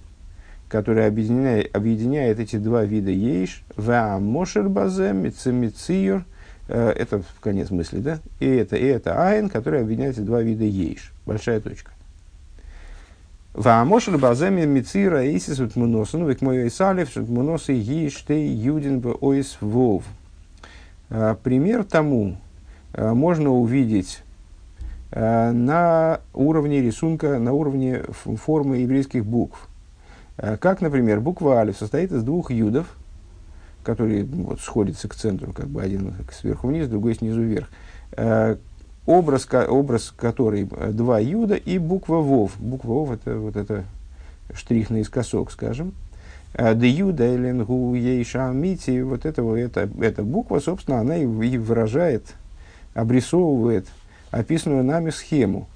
который 0.69 1.07
объединяет, 1.07 1.75
объединяет 1.75 2.39
эти 2.39 2.57
два 2.57 2.83
вида 2.83 3.11
ейш, 3.11 3.63
ва 3.75 4.17
мошер 4.19 4.69
базе, 4.69 5.13
мицемициюр, 5.13 6.23
Э, 6.67 6.89
это 6.89 7.19
в 7.19 7.39
конец 7.39 7.69
мысли, 7.69 7.99
да? 7.99 8.19
И 8.39 8.45
это, 8.45 8.75
и 8.75 8.85
это 8.85 9.21
айн, 9.25 9.49
который 9.49 9.81
объединяется 9.81 10.21
два 10.21 10.41
вида 10.41 10.65
ейш. 10.65 11.13
Большая 11.25 11.59
точка. 11.59 11.91
Ваамошер 13.53 14.19
баземи 14.19 14.65
мицира 14.65 15.25
исис 15.35 15.59
от 15.59 15.75
муносен, 15.75 16.27
век 16.27 16.41
мой 16.41 16.67
исалев, 16.67 17.17
от 17.17 17.27
муносы 17.27 17.71
ейштей 17.71 18.47
юдин 18.49 18.99
в 18.99 19.17
ойс 19.21 19.57
вов. 19.61 20.03
Э, 21.09 21.35
пример 21.41 21.83
тому 21.83 22.37
э, 22.93 23.13
можно 23.13 23.49
увидеть 23.49 24.19
на 25.11 26.19
уровне 26.33 26.81
рисунка, 26.81 27.39
на 27.39 27.53
уровне 27.53 28.03
формы 28.43 28.77
еврейских 28.77 29.25
букв. 29.25 29.69
Как, 30.35 30.81
например, 30.81 31.21
буква 31.21 31.59
Алиф 31.59 31.77
состоит 31.77 32.11
из 32.11 32.23
двух 32.23 32.51
юдов– 32.51 32.87
который 33.87 34.23
вот, 34.23 34.59
сходится 34.59 35.07
к 35.07 35.15
центру, 35.15 35.53
как 35.53 35.67
бы 35.67 35.81
один 35.81 36.13
сверху 36.33 36.67
вниз, 36.67 36.89
другой 36.89 37.15
снизу 37.15 37.41
вверх. 37.41 37.69
Э, 38.17 38.57
образ, 39.05 39.47
образ 39.49 40.13
который 40.15 40.67
э, 40.69 40.91
два 40.91 41.19
юда 41.19 41.55
и 41.55 41.77
буква 41.77 42.17
вов. 42.17 42.51
Буква 42.59 42.89
вов 42.89 43.11
это 43.11 43.37
вот 43.37 43.55
это 43.55 43.85
штрих 44.53 44.89
наискосок, 44.89 45.51
скажем. 45.51 45.93
Э, 46.53 46.75
Де 46.75 46.89
юда 46.89 47.33
эленгу 47.33 47.95
ейша 47.95 48.51
мити, 48.51 48.99
вот 49.03 49.25
это, 49.25 49.41
это, 49.55 49.89
эта 50.01 50.21
буква, 50.21 50.59
собственно, 50.59 50.99
она 50.99 51.15
и 51.15 51.25
выражает, 51.25 52.35
обрисовывает 52.93 53.87
описанную 54.31 54.83
нами 54.83 55.09
схему. 55.09 55.67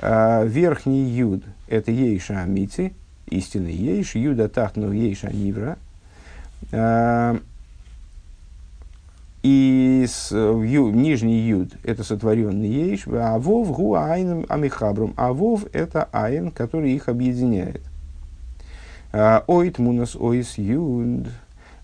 Верхний 0.00 1.04
юд– 1.10 1.42
это 1.68 1.90
ейша 1.90 2.44
мити, 2.44 2.92
истинный 3.26 3.74
ейш, 3.74 4.14
юда 4.14 4.48
тахну 4.48 4.92
ейша 4.92 5.30
нивра– 5.32 5.76
и 9.42 10.04
с, 10.08 10.32
ю, 10.32 10.90
нижний 10.90 11.40
юд– 11.48 11.70
это 11.84 12.02
сотворенный 12.02 12.68
ейш, 12.68 13.04
а 13.06 13.38
вов 13.38 13.70
гу 13.70 13.94
айном 13.94 14.44
амихабрум. 14.48 15.14
А 15.16 15.32
вов– 15.32 15.64
это 15.72 16.08
айн, 16.10 16.50
который 16.50 16.92
их 16.92 17.08
объединяет. 17.08 17.80
А, 19.12 19.44
ойт 19.46 19.78
мунас 19.78 20.16
ойс 20.16 20.58
юд. 20.58 21.28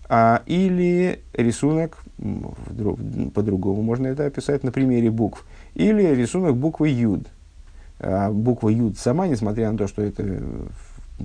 А, 0.09 0.43
или 0.45 1.21
рисунок, 1.33 2.03
по-другому 3.33 3.81
можно 3.81 4.07
это 4.07 4.25
описать 4.25 4.63
на 4.63 4.71
примере 4.71 5.09
букв, 5.09 5.45
или 5.75 6.03
рисунок 6.15 6.57
буквы 6.57 6.89
юд. 6.89 7.27
А, 7.99 8.31
буква 8.31 8.69
юд 8.69 8.97
сама, 8.97 9.27
несмотря 9.27 9.71
на 9.71 9.77
то, 9.77 9.87
что 9.87 10.01
это, 10.01 10.41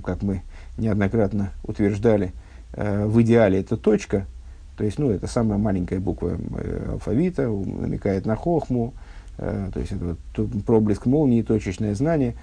как 0.03 0.21
мы 0.21 0.43
неоднократно 0.77 1.51
утверждали, 1.63 2.33
э, 2.73 3.05
в 3.05 3.21
идеале 3.21 3.59
это 3.59 3.77
точка– 3.77 4.27
то 4.81 4.85
есть, 4.85 4.97
ну, 4.97 5.11
это 5.11 5.27
самая 5.27 5.59
маленькая 5.59 5.99
буква 5.99 6.39
э, 6.57 6.87
алфавита, 6.93 7.47
намекает 7.47 8.25
на 8.25 8.35
хохму, 8.35 8.95
э, 9.37 9.69
то 9.71 9.79
есть, 9.79 9.91
это 9.91 10.15
вот 10.37 10.63
проблеск 10.65 11.05
молнии, 11.05 11.43
точечное 11.43 11.93
знание. 11.93 12.33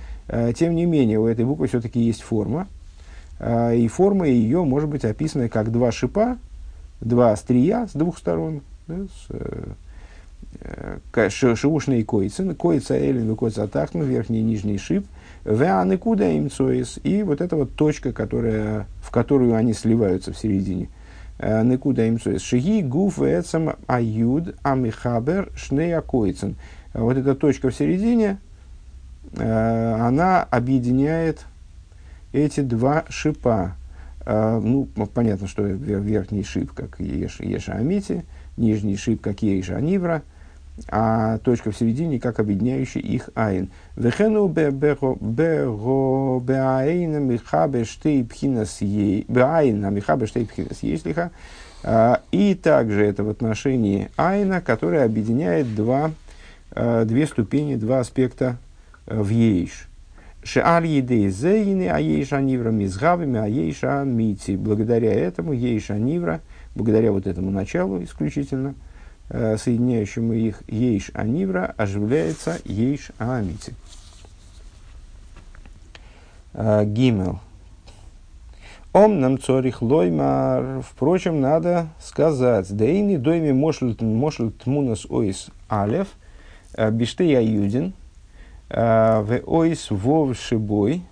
Тем 0.55 0.77
не 0.77 0.85
менее, 0.85 1.19
у 1.19 1.27
этой 1.27 1.45
буквы 1.45 1.67
все-таки 1.67 1.99
есть 2.00 2.21
форма, 2.21 2.69
и 3.41 3.88
форма 3.91 4.29
ее 4.29 4.62
может 4.62 4.88
быть 4.88 5.05
описана 5.05 5.49
как 5.49 5.73
два 5.73 5.91
шипа, 5.91 6.37
два 7.00 7.33
острия 7.33 7.87
с 7.87 7.93
двух 7.93 8.19
сторон, 8.19 8.61
да, 8.87 8.97
с, 9.07 9.29
шиушные 11.28 12.05
койцы, 12.05 12.55
койца 12.55 12.95
эллин, 12.95 13.35
койца 13.37 13.64
атахну, 13.64 14.05
верхний 14.05 14.40
и 14.40 14.43
нижний 14.43 14.78
шип, 14.78 15.07
веаны 15.45 15.99
куда 15.99 16.28
им 16.28 16.49
и 17.05 17.23
вот 17.23 17.40
эта 17.40 17.57
вот 17.57 17.75
точка, 17.75 18.12
которая, 18.12 18.87
в 19.00 19.11
которую 19.11 19.55
они 19.55 19.73
сливаются 19.73 20.33
в 20.33 20.38
середине. 20.38 20.88
Э, 21.38 21.62
Некуда 21.62 22.07
им 22.07 22.19
Шиги 22.19 22.83
гуф 22.83 23.21
эцам 23.21 23.76
аюд 23.87 24.57
амихабер 24.62 25.50
шнея 25.57 26.00
койцен. 26.00 26.57
Вот 26.95 27.17
эта 27.17 27.35
точка 27.35 27.71
в 27.71 27.75
середине, 27.75 28.38
э, 29.37 29.97
она 30.00 30.43
объединяет 30.43 31.45
эти 32.33 32.61
два 32.61 33.05
шипа. 33.09 33.76
Э, 34.26 34.61
ну, 34.62 34.88
понятно, 35.14 35.47
что 35.47 35.62
верхний 35.62 36.43
шип, 36.43 36.73
как 36.73 36.99
Еша 36.99 37.75
Амити, 37.75 38.25
нижний 38.57 38.97
шип, 38.97 39.21
как 39.21 39.43
Еша 39.43 39.76
Анивра– 39.76 40.23
а 40.88 41.38
точка 41.38 41.70
в 41.70 41.76
середине, 41.76 42.18
как 42.20 42.40
объединяющий 42.40 43.00
их 43.00 43.30
айн. 43.35 43.70
Вехену 43.97 44.49
беаэйна 46.38 47.18
михабе 47.18 47.85
штей 47.85 48.25
пхинас 48.25 48.80
ей, 48.80 49.25
беаэйна 49.28 49.90
михабе 49.90 50.26
штей 50.26 50.47
пхинас 50.47 50.82
еслиха. 50.82 51.30
А, 51.82 52.23
и 52.32 52.54
также 52.54 53.04
это 53.04 53.23
в 53.25 53.28
отношении 53.28 54.11
айна, 54.16 54.61
который 54.61 55.04
объединяет 55.04 55.75
два, 55.75 56.11
а, 56.73 57.04
две 57.04 57.26
ступени, 57.26 57.76
два 57.76 58.00
аспекта 58.00 58.56
а, 59.06 59.23
в 59.23 59.28
ейш. 59.28 59.88
Шеаль 60.42 60.87
едей 60.87 61.28
зейны, 61.28 61.88
а 61.88 61.99
ейша 61.99 62.40
нивра 62.40 62.70
мизгавами, 62.70 63.38
а 63.38 63.47
ейша 63.47 64.02
мити. 64.04 64.52
Благодаря 64.56 65.12
этому 65.12 65.52
ейша 65.52 65.99
нивра, 65.99 66.40
благодаря 66.75 67.12
вот 67.12 67.26
этому 67.26 67.50
началу 67.50 68.02
исключительно– 68.02 68.75
соединяющему 69.30 70.32
их 70.32 70.62
ейш 70.68 71.11
анивра, 71.14 71.75
оживляется 71.76 72.58
ейш 72.64 73.11
аамити. 73.18 73.75
Э, 76.54 76.85
гимел. 76.85 77.38
Ом 78.92 79.20
нам 79.20 79.38
цорих 79.38 79.80
лоймар. 79.80 80.82
Впрочем, 80.82 81.40
надо 81.40 81.88
сказать. 82.00 82.75
Дейни 82.75 83.16
дойми 83.16 83.52
мошлют 83.52 83.99
тмунас 84.58 85.06
ойс 85.06 85.50
алев. 85.68 86.08
Э, 86.75 86.90
Бишты 86.90 87.37
аюдин. 87.37 87.92
В 88.68 89.40
ойс 89.47 89.90
вов 89.90 90.37
шибой. 90.37 91.02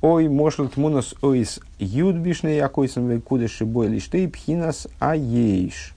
Ой 0.00 0.28
мошлют 0.28 0.74
тмунас 0.74 1.14
ойс 1.22 1.60
юд 1.78 2.16
бишны 2.16 2.48
якойсом 2.48 3.08
векуда 3.08 3.46
шибой 3.46 3.86
лишты 3.86 4.28
пхинас 4.28 4.88
аейш. 4.98 5.93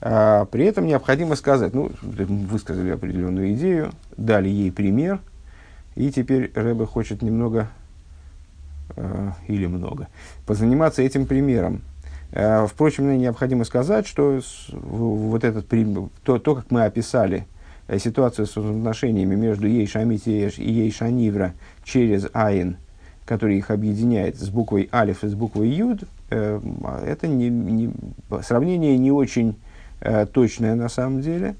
А, 0.00 0.44
при 0.46 0.64
этом 0.64 0.86
необходимо 0.86 1.34
сказать, 1.34 1.74
ну, 1.74 1.90
высказали 2.02 2.90
определенную 2.90 3.52
идею, 3.54 3.90
дали 4.16 4.48
ей 4.48 4.70
пример, 4.70 5.20
и 5.96 6.10
теперь 6.12 6.52
Рэбе 6.54 6.86
хочет 6.86 7.22
немного 7.22 7.68
э, 8.94 9.30
или 9.48 9.66
много 9.66 10.08
позаниматься 10.46 11.02
этим 11.02 11.26
примером. 11.26 11.82
Э, 12.30 12.66
впрочем, 12.66 13.18
необходимо 13.18 13.64
сказать, 13.64 14.06
что 14.06 14.40
вот 14.70 15.42
этот 15.42 15.66
то, 16.22 16.38
то, 16.38 16.54
как 16.54 16.70
мы 16.70 16.84
описали 16.84 17.48
э, 17.88 17.98
ситуацию 17.98 18.46
с 18.46 18.56
отношениями 18.56 19.34
между 19.34 19.66
ей 19.66 19.88
Шамити 19.88 20.48
и 20.56 20.70
ей 20.70 20.92
Шанивра 20.92 21.54
через 21.82 22.28
Айн, 22.32 22.76
который 23.24 23.58
их 23.58 23.72
объединяет 23.72 24.38
с 24.38 24.48
буквой 24.50 24.88
Алиф 24.92 25.24
и 25.24 25.28
с 25.28 25.34
буквой 25.34 25.70
Юд, 25.70 26.04
э, 26.30 26.60
это 27.04 27.26
не, 27.26 27.48
не, 27.48 27.90
сравнение 28.42 28.96
не 28.96 29.10
очень 29.10 29.56
точная 30.32 30.74
на 30.74 30.88
самом 30.88 31.20
деле. 31.22 31.56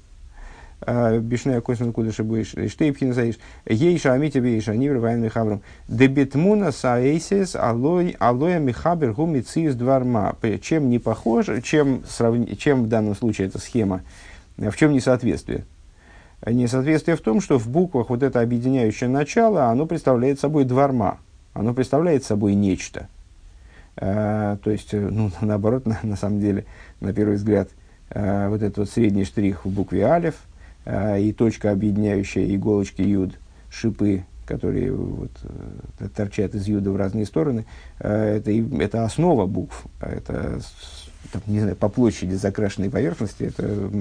Бишная 0.87 1.59
космос 1.59 1.93
кудыша 1.93 2.23
будешь, 2.23 2.55
штейпхин 2.71 3.13
заиш. 3.13 3.35
Ейша 3.65 4.13
амити 4.13 4.39
бейша, 4.39 4.75
нивр 4.75 4.99
вайн 4.99 5.21
михабрам. 5.21 5.61
Дебетмуна 5.89 6.71
саэйсис 6.71 7.55
алоя 7.55 8.59
михабер 8.59 9.11
гумициус 9.11 9.75
дварма. 9.75 10.35
Чем 10.61 10.89
не 10.89 10.99
похоже, 10.99 11.61
чем, 11.61 12.03
сравни, 12.07 12.57
чем 12.57 12.85
в 12.85 12.87
данном 12.87 13.15
случае 13.15 13.47
эта 13.47 13.59
схема, 13.59 14.01
в 14.57 14.75
чем 14.77 14.93
несоответствие? 14.93 15.65
Несоответствие 16.45 17.17
в 17.17 17.21
том, 17.21 17.41
что 17.41 17.59
в 17.59 17.67
буквах 17.67 18.09
вот 18.09 18.23
это 18.23 18.39
объединяющее 18.39 19.09
начало, 19.09 19.65
оно 19.65 19.85
представляет 19.85 20.39
собой 20.39 20.63
дварма. 20.63 21.17
Оно 21.53 21.73
представляет 21.73 22.23
собой 22.23 22.53
нечто. 22.53 23.09
то 23.95 24.59
есть, 24.65 24.93
ну, 24.93 25.31
наоборот, 25.41 25.85
на, 25.85 25.99
на 26.03 26.15
самом 26.15 26.39
деле, 26.39 26.65
на 27.01 27.11
первый 27.11 27.35
взгляд, 27.35 27.69
вот 28.13 28.61
этот 28.63 28.77
вот 28.77 28.89
средний 28.89 29.25
штрих 29.25 29.65
в 29.65 29.69
букве 29.69 30.05
алиф– 30.05 30.35
а, 30.85 31.17
и 31.17 31.31
точка, 31.33 31.71
объединяющая 31.71 32.55
иголочки 32.55 33.03
юд, 33.03 33.33
шипы, 33.69 34.23
которые 34.47 34.91
вот, 34.91 35.29
э, 35.99 36.07
торчат 36.15 36.55
из 36.55 36.67
юда 36.67 36.91
в 36.91 36.95
разные 36.95 37.27
стороны, 37.27 37.65
а, 37.99 38.37
это, 38.37 38.51
это 38.51 39.05
основа 39.05 39.45
букв. 39.45 39.83
Это, 39.99 40.59
там, 41.31 41.41
не 41.45 41.59
знаю, 41.59 41.75
по 41.75 41.89
площади 41.89 42.33
закрашенной 42.33 42.89
поверхности, 42.89 43.43
это 43.43 43.91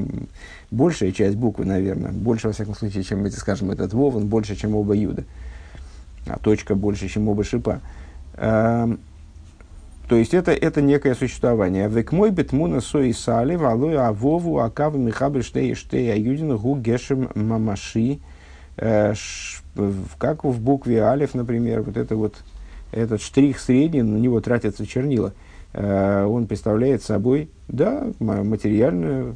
большая 0.71 1.13
часть 1.13 1.37
буквы, 1.37 1.67
наверное, 1.67 2.13
больше, 2.13 2.47
во 2.47 2.55
всяком 2.55 2.75
случае, 2.75 3.03
чем, 3.03 3.27
эти, 3.27 3.35
скажем, 3.35 3.71
этот 3.71 3.93
вован, 3.93 4.27
больше, 4.27 4.57
чем 4.57 4.75
оба 4.75 4.95
юда, 4.95 5.25
а 6.27 6.39
точка 6.39 6.75
больше, 6.75 7.09
чем 7.09 7.29
оба 7.29 7.45
шипа. 7.45 7.83
То 10.09 10.17
есть 10.17 10.33
это, 10.33 10.53
это 10.53 10.81
некое 10.81 11.15
существование. 11.15 11.89
Век 11.89 12.13
мой 12.13 12.31
бетмуна 12.31 12.81
сои 12.81 13.13
сали, 13.13 13.57
валой 13.57 13.97
авову, 13.97 14.59
акав 14.59 14.95
михабр 14.95 15.43
штей 15.43 15.75
штей 15.75 16.11
аюдин 16.13 16.57
гу 16.57 16.77
гешем 16.77 17.29
мамаши. 17.35 18.21
Э, 18.79 19.15
как 20.17 20.45
в 20.45 20.61
букве 20.61 21.03
алиф, 21.03 21.35
например, 21.35 21.83
вот 21.83 21.99
это 21.99 22.17
вот, 22.17 22.37
этот 22.91 23.21
штрих 23.21 23.59
средний, 23.61 24.01
на 24.01 24.17
него 24.17 24.41
тратятся 24.41 24.87
чернила. 24.87 25.35
Э, 25.75 26.25
он 26.25 26.47
представляет 26.47 27.03
собой, 27.03 27.51
да, 27.69 28.07
материальное, 28.19 29.35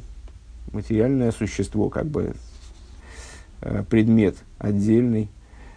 материальное 0.71 1.31
существо, 1.31 1.89
как 1.89 2.07
бы 2.07 2.33
э, 3.61 3.83
предмет 3.87 4.37
отдельный, 4.57 5.29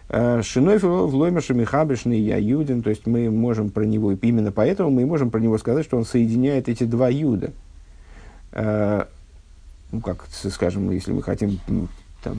Э, 0.09 0.41
Шиной 0.41 0.77
в 0.77 1.15
лоймерше 1.15 1.53
Михабишный 1.53 2.19
я 2.19 2.37
юдин, 2.37 2.81
то 2.81 2.89
есть 2.89 3.05
мы 3.05 3.29
можем 3.29 3.69
про 3.69 3.83
него, 3.83 4.13
именно 4.13 4.51
поэтому 4.51 4.89
мы 4.89 5.05
можем 5.05 5.31
про 5.31 5.39
него 5.39 5.57
сказать, 5.57 5.85
что 5.85 5.97
он 5.97 6.05
соединяет 6.05 6.69
эти 6.69 6.85
два 6.85 7.09
юда. 7.09 7.51
Э, 8.53 9.03
ну, 9.91 10.01
как, 10.01 10.25
скажем, 10.31 10.89
если 10.91 11.11
мы 11.11 11.23
хотим 11.23 11.59
там, 12.23 12.37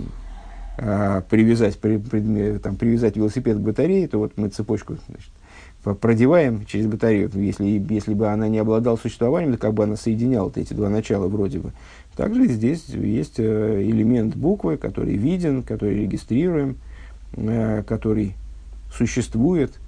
э, 0.79 1.23
привязать, 1.29 1.79
предмет, 1.79 2.63
там, 2.63 2.77
привязать 2.77 3.17
велосипед 3.17 3.59
к 3.59 3.61
батарее, 3.61 4.09
то 4.09 4.19
вот 4.19 4.33
мы 4.37 4.49
цепочку 4.49 4.97
значит, 5.07 6.01
продеваем 6.01 6.65
через 6.65 6.87
батарею. 6.87 7.31
Если, 7.35 7.85
если 7.91 8.15
бы 8.15 8.29
она 8.29 8.49
не 8.49 8.59
обладала 8.59 8.97
существованием, 8.97 9.53
то 9.53 9.59
как 9.59 9.75
бы 9.75 9.85
она 9.85 9.97
соединяла 9.97 10.51
эти 10.55 10.73
два 10.73 10.89
начала 10.89 11.29
вроде 11.29 11.59
бы. 11.59 11.73
Также 12.17 12.49
здесь 12.49 12.87
есть 12.89 13.39
элемент 13.39 14.35
буквы, 14.37 14.79
который 14.79 15.17
виден, 15.17 15.63
который 15.63 16.01
регистрируем– 16.01 16.77
который 17.35 18.35
существует, 18.93 19.79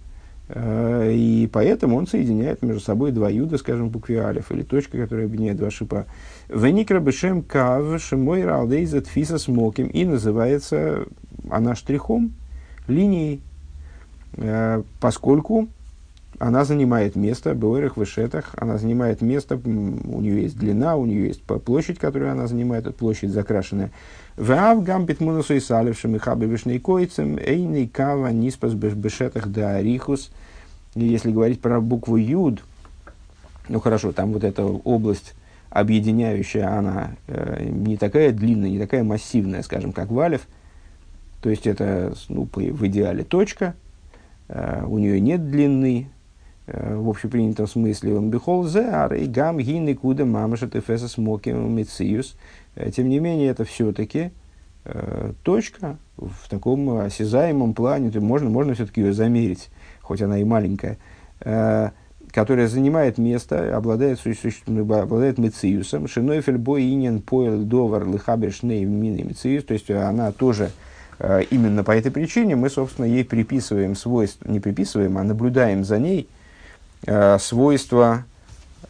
э, 0.49 1.13
и 1.15 1.49
поэтому 1.53 1.97
он 1.97 2.07
соединяет 2.07 2.63
между 2.63 2.81
собой 2.81 3.13
два 3.13 3.29
юда, 3.31 3.59
скажем, 3.59 3.89
букве 3.89 4.23
алиф, 4.23 4.51
или 4.53 4.63
точка, 4.63 4.99
которая 4.99 5.27
объединяет 5.27 5.57
два 5.57 5.71
шипа. 5.71 6.07
Веникра 6.49 7.01
бешем 7.01 7.43
кав 7.43 8.01
шимой 8.01 8.45
ралдейза 8.45 9.01
тфиса 9.01 9.39
смоким, 9.39 9.87
и 9.87 10.05
называется 10.05 11.07
она 11.51 11.75
штрихом, 11.75 12.33
линией, 12.87 13.41
э, 14.37 14.83
поскольку 15.01 15.69
она 16.41 16.65
занимает 16.65 17.17
место, 17.17 17.55
в 17.55 17.97
вышетах, 17.97 18.55
она 18.57 18.79
занимает 18.79 19.21
место, 19.21 19.57
у 19.63 20.21
нее 20.21 20.45
есть 20.45 20.59
длина, 20.59 20.97
у 20.97 21.05
нее 21.05 21.27
есть 21.27 21.43
площадь, 21.43 21.99
которую 21.99 22.33
она 22.33 22.47
занимает, 22.47 22.97
площадь 22.97 23.31
закрашенная, 23.31 23.91
Вав 24.37 24.83
гамбит 24.83 25.21
мунусу 25.21 25.55
и 25.55 25.61
салевшим 25.61 26.17
и 26.17 26.19
хаби 26.19 26.47
вишней 26.47 26.81
койцем, 26.81 27.37
эйный 27.37 27.87
кава 27.87 28.29
ниспас 28.29 28.73
бешетах 28.73 29.49
да 29.49 29.77
арихус. 29.77 30.31
Если 30.95 31.31
говорить 31.31 31.61
про 31.61 31.79
букву 31.79 32.17
Юд, 32.17 32.63
ну 33.69 33.79
хорошо, 33.79 34.13
там 34.13 34.33
вот 34.33 34.43
эта 34.43 34.65
область 34.65 35.35
объединяющая, 35.69 36.75
она 36.75 37.11
э, 37.27 37.67
не 37.69 37.99
такая 37.99 38.33
длинная, 38.33 38.71
не 38.71 38.79
такая 38.79 39.05
массивная, 39.05 39.63
скажем, 39.63 39.93
как 39.93 40.11
Валев. 40.11 40.41
То 41.43 41.51
есть 41.51 41.67
это 41.67 42.15
ну, 42.31 42.49
в 42.51 42.87
идеале 42.87 43.25
точка, 43.25 43.75
э, 44.49 44.85
у 44.87 44.97
нее 44.97 45.21
нет 45.21 45.51
длины, 45.51 46.09
в 46.73 47.09
общепринятом 47.09 47.67
смысле. 47.67 48.17
Он 48.17 48.31
бихол 48.31 48.65
зе, 48.65 48.83
ар 48.83 49.15
гам 49.27 49.59
гины 49.59 49.95
куда 49.95 50.25
мамаша 50.25 50.69
тефеса 50.69 51.09
смоким 51.09 51.75
мициюс. 51.75 52.37
Э, 52.75 52.91
тем 52.91 53.09
не 53.09 53.19
менее, 53.19 53.49
это 53.49 53.65
все-таки 53.65 54.31
э, 54.85 55.33
точка 55.43 55.97
в 56.17 56.49
таком 56.49 56.99
осязаемом 56.99 57.75
плане, 57.75 58.11
то 58.11 58.21
можно, 58.21 58.51
можно 58.51 58.75
все-таки 58.75 59.01
ее 59.01 59.13
замерить, 59.13 59.71
хоть 60.01 60.23
она 60.23 60.39
и 60.39 60.45
маленькая, 60.45 60.99
э, 61.41 61.91
которая 62.31 62.69
занимает 62.69 63.19
место, 63.19 63.77
обладает, 63.77 64.21
обладает 64.67 65.39
мециусом, 65.39 66.09
шинойфель 66.09 66.59
бой 66.59 66.85
инин 66.85 67.21
поэл 67.21 67.65
довар 67.65 68.07
лихабер 68.07 68.53
шней 68.53 68.85
мини 68.85 69.23
мециус, 69.23 69.65
то 69.65 69.75
есть 69.75 69.91
она 69.91 70.33
тоже 70.33 70.71
э, 71.19 71.43
именно 71.51 71.83
по 71.85 71.93
этой 71.93 72.13
причине 72.13 72.57
мы, 72.57 72.71
собственно, 72.71 73.07
ей 73.07 73.25
приписываем 73.25 73.97
свойства, 73.97 74.51
не 74.51 74.61
приписываем, 74.61 75.19
а 75.19 75.25
наблюдаем 75.25 75.85
за 75.85 75.99
ней 75.99 76.29
э, 77.07 77.39
свойства 77.39 78.25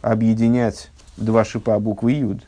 объединять 0.01 0.89
два 1.17 1.45
шипа 1.45 1.79
буквы 1.79 2.13
Юд. 2.13 2.43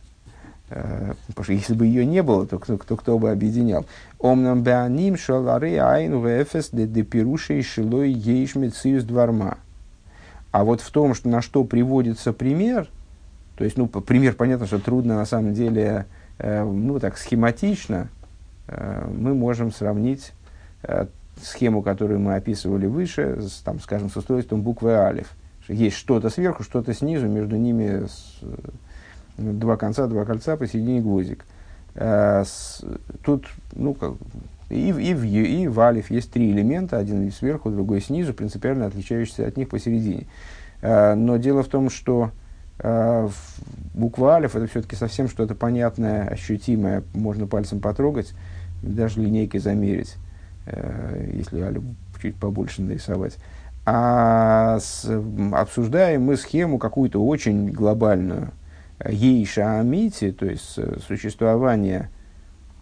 Э, 0.69 1.13
потому 1.28 1.43
что 1.43 1.54
если 1.54 1.73
бы 1.73 1.86
ее 1.86 2.06
не 2.06 2.23
было, 2.23 2.45
то 2.45 2.60
кто, 2.60 2.78
кто, 2.78 2.95
кто 2.95 3.19
бы 3.19 3.32
объединял? 3.32 3.86
Омнам 4.19 4.63
беаним 4.63 5.17
шалары 5.17 5.78
айн 5.78 6.19
вэфэс 6.19 6.69
де 6.71 6.88
депирушей 6.88 7.62
шилой 7.62 8.12
ейш 8.12 8.56
мециус 8.56 9.04
дварма. 9.04 9.58
А 10.52 10.63
вот 10.63 10.82
в 10.82 10.91
том, 10.91 11.15
что, 11.15 11.30
на 11.30 11.41
что 11.41 11.63
приводится 11.63 12.32
пример, 12.32 12.88
то 13.56 13.63
есть, 13.63 13.78
ну, 13.78 13.88
пример, 13.88 14.34
понятно, 14.36 14.65
что 14.65 14.80
трудно 14.80 15.15
на 15.15 15.26
самом 15.26 15.54
деле, 15.54 16.06
э, 16.39 16.63
ну, 16.63 16.99
так, 16.99 17.17
схематично, 17.17 18.08
э, 18.67 19.08
мы 19.15 19.36
можем 19.36 19.71
сравнить 19.71 20.32
э, 20.84 21.08
схему, 21.41 21.82
которую 21.82 22.19
мы 22.19 22.36
описывали 22.36 22.86
выше, 22.88 23.41
с, 23.41 23.62
там, 23.62 23.80
скажем, 23.80 24.10
с 24.10 24.17
устройством 24.17 24.62
буквы 24.62 24.93
алиф. 24.93 25.32
Есть 25.67 25.95
что-то 25.95 26.30
сверху, 26.30 26.63
что-то 26.63 26.93
снизу, 26.93 27.28
между 27.28 27.56
ними 27.56 28.08
с, 28.08 28.39
два 29.38 29.78
конца, 29.78 30.08
два 30.08 30.26
кольца, 30.26 30.58
посередине 30.58 31.02
гвоздик. 31.02 31.45
А, 31.95 32.43
тут, 33.23 33.47
ну, 33.73 33.93
как, 33.93 34.13
и, 34.69 34.89
и, 34.89 35.13
в, 35.13 35.23
и 35.23 35.67
в 35.67 35.80
алиф 35.80 36.12
есть 36.12 36.32
три 36.32 36.52
элемента, 36.52 36.97
один 36.97 37.32
сверху, 37.32 37.69
другой 37.69 38.02
снизу, 38.02 38.34
принципиально 38.34 38.88
отличающиеся 38.88 39.47
от 39.47 39.58
них 39.58 39.69
посередине. 39.69 40.26
А, 40.82 41.15
но 41.15 41.38
дело 41.38 41.63
в 41.63 41.67
том, 41.67 41.89
что 41.89 42.32
а, 42.80 43.30
буква 43.93 44.36
алиф 44.36 44.56
это 44.56 44.67
все-таки 44.67 44.95
совсем 44.95 45.30
что-то 45.30 45.56
понятное, 45.56 46.28
ощутимое, 46.28 47.04
можно 47.13 47.47
пальцем 47.47 47.80
потрогать, 47.80 48.34
даже 48.82 49.21
линейкой 49.21 49.62
замерить, 49.62 50.15
если 51.34 51.62
алиф 51.62 51.84
чуть 52.21 52.36
побольше 52.36 52.82
нарисовать. 52.82 53.38
А 53.86 54.80
с, 54.80 55.06
обсуждаем 55.52 56.24
мы 56.24 56.38
схему 56.38 56.78
какую-то 56.78 57.24
очень 57.24 57.69
глобальную, 57.69 58.52
ейша 59.06 59.80
амити, 59.80 60.32
то 60.32 60.46
есть 60.46 60.76
э, 60.78 61.00
существование, 61.06 62.10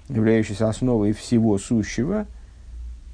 являющееся 0.10 0.70
основой 0.70 1.14
всего 1.14 1.58
сущего, 1.58 2.28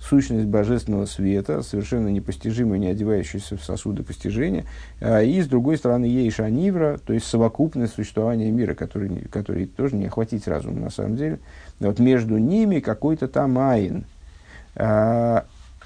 сущность 0.02 0.48
божественного 0.48 1.06
света, 1.06 1.64
совершенно 1.64 2.10
непостижимая, 2.10 2.78
не 2.78 2.88
одевающаяся 2.88 3.58
в 3.58 3.64
сосуды 3.64 4.04
постижения, 4.04 4.66
а, 5.00 5.22
и, 5.22 5.42
с 5.42 5.48
другой 5.48 5.78
стороны, 5.78 6.06
ейша 6.06 6.50
нивра, 6.50 6.98
то 6.98 7.14
есть 7.14 7.26
совокупность 7.26 7.96
существования 7.96 8.52
мира, 8.52 8.74
который, 8.76 9.22
который 9.32 9.66
тоже 9.66 9.96
не 9.96 10.08
охватить 10.08 10.48
разум 10.48 10.82
на 10.82 10.90
самом 10.90 11.16
деле. 11.16 11.40
Вот 11.80 12.00
между 12.00 12.38
ними 12.38 12.80
какой-то 12.80 13.28
там 13.28 13.58
айн. 13.58 14.06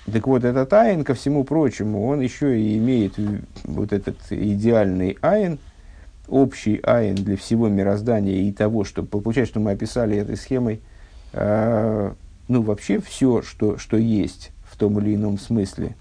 А, 0.07 0.11
так 0.11 0.27
вот, 0.27 0.43
этот 0.43 0.71
айн, 0.73 1.03
ко 1.03 1.13
всему 1.13 1.43
прочему, 1.43 2.07
он 2.07 2.21
еще 2.21 2.59
и 2.59 2.77
имеет 2.77 3.13
вот 3.63 3.93
этот 3.93 4.17
идеальный 4.29 5.17
айн– 5.21 5.59
общий 6.31 6.79
айн 6.83 7.15
для 7.15 7.37
всего 7.37 7.67
мироздания 7.67 8.41
и 8.41 8.51
того, 8.51 8.83
что 8.83 9.03
получается, 9.03 9.51
что 9.51 9.59
мы 9.59 9.71
описали 9.71 10.17
этой 10.17 10.37
схемой, 10.37 10.81
э, 11.33 12.13
ну, 12.47 12.61
вообще 12.61 12.99
все, 12.99 13.41
что, 13.41 13.77
что 13.77 13.97
есть 13.97 14.51
в 14.63 14.77
том 14.77 14.97
или 14.99 15.15
ином 15.15 15.37
смысле. 15.37 15.95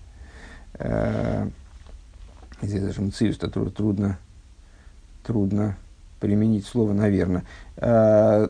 Э, 0.75 1.49
здесь 2.63 2.81
даже 2.81 3.03
мциус 3.03 3.37
трудно, 3.39 4.19
трудно 5.25 5.77
применить 6.21 6.65
слово, 6.65 6.93
наверное. 6.93 7.43
Э, 7.77 8.49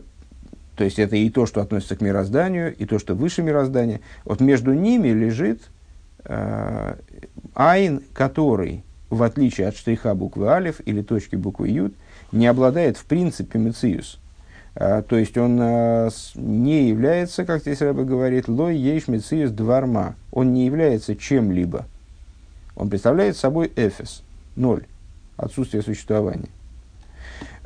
то 0.81 0.85
есть 0.85 0.99
это 0.99 1.15
и 1.15 1.29
то, 1.29 1.45
что 1.45 1.61
относится 1.61 1.95
к 1.95 2.01
мирозданию, 2.01 2.75
и 2.75 2.87
то, 2.87 2.99
что 2.99 3.15
выше 3.15 3.43
мироздания. 3.43 4.01
Вот 4.25 4.41
между 4.41 4.73
ними 4.73 5.09
лежит 5.09 5.61
э, 6.25 6.95
айн, 7.53 8.03
который, 8.15 8.83
в 9.11 9.23
отличие 9.23 9.69
от 9.69 9.77
штриха 9.77 10.15
буквы 10.15 10.49
алиф 10.49 10.81
или 10.87 11.03
точки 11.03 11.37
буквы 11.37 11.69
ют, 11.69 11.95
не 12.33 12.47
обладает 12.47 12.97
в 12.97 13.05
принципе 13.05 13.59
мециус. 13.59 14.19
Э, 14.75 15.03
то 15.07 15.19
есть 15.19 15.37
он 15.37 15.59
э, 15.61 16.09
не 16.37 16.89
является, 16.89 17.45
как 17.45 17.61
здесь 17.61 17.83
Рэба 17.83 18.05
говорит, 18.05 18.49
лой 18.49 18.75
ейш 18.75 19.07
мециус 19.07 19.51
дварма. 19.51 20.15
Он 20.33 20.55
не 20.55 20.65
является 20.65 21.15
чем-либо. 21.15 21.85
Он 22.75 22.89
представляет 22.89 23.37
собой 23.37 23.71
эфес, 23.77 24.23
ноль, 24.57 24.87
отсутствие 25.37 25.83
существования. 25.83 26.49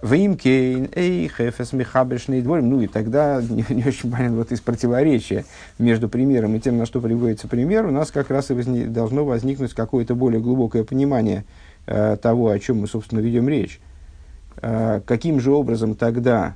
Вимкейн, 0.02 0.90
эй, 0.94 1.28
хефес, 1.28 1.72
михабешный 1.72 2.42
дворим. 2.42 2.68
Ну 2.70 2.80
и 2.82 2.86
тогда 2.86 3.40
не, 3.42 3.64
не 3.68 3.84
очень 3.84 4.10
понятно 4.10 4.38
вот 4.38 4.52
из 4.52 4.60
противоречия 4.60 5.44
между 5.78 6.08
примером 6.08 6.56
и 6.56 6.60
тем, 6.60 6.76
на 6.76 6.86
что 6.86 7.00
приводится 7.00 7.48
пример, 7.48 7.86
у 7.86 7.90
нас 7.90 8.10
как 8.10 8.30
раз 8.30 8.50
и 8.50 8.54
возник, 8.54 8.92
должно 8.92 9.24
возникнуть 9.24 9.72
какое-то 9.72 10.14
более 10.14 10.40
глубокое 10.40 10.84
понимание 10.84 11.44
э, 11.86 12.16
того, 12.20 12.50
о 12.50 12.58
чем 12.58 12.80
мы, 12.80 12.86
собственно, 12.86 13.20
ведем 13.20 13.48
речь. 13.48 13.80
Э, 14.60 15.00
каким 15.06 15.40
же 15.40 15.52
образом 15.52 15.94
тогда 15.94 16.54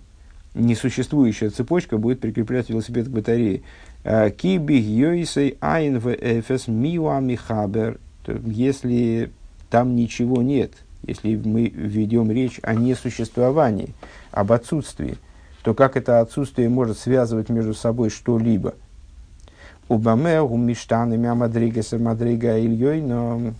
несуществующая 0.54 1.50
цепочка 1.50 1.96
будет 1.96 2.20
прикреплять 2.20 2.68
велосипед 2.68 3.06
к 3.06 3.10
батарее? 3.10 3.62
Э, 4.04 4.30
Киби 4.30 4.74
йойсей 4.74 5.56
айн 5.60 6.00
в 6.00 6.12
эфес 6.12 6.68
миуа 6.68 7.20
михабер. 7.20 7.98
Если 8.26 9.30
там 9.70 9.96
ничего 9.96 10.42
нет– 10.42 10.72
если 11.02 11.36
мы 11.36 11.68
ведем 11.68 12.30
речь 12.30 12.60
о 12.62 12.74
несуществовании, 12.74 13.94
об 14.30 14.52
отсутствии, 14.52 15.16
то 15.62 15.74
как 15.74 15.96
это 15.96 16.20
отсутствие 16.20 16.68
может 16.68 16.98
связывать 16.98 17.48
между 17.48 17.74
собой 17.74 18.10
что-либо? 18.10 18.74
Убаме, 19.88 20.40
умиштанами, 20.40 21.28
амадрига, 21.28 21.82
самадрига, 21.82 22.58
ильей, 22.58 23.00
но 23.00 23.54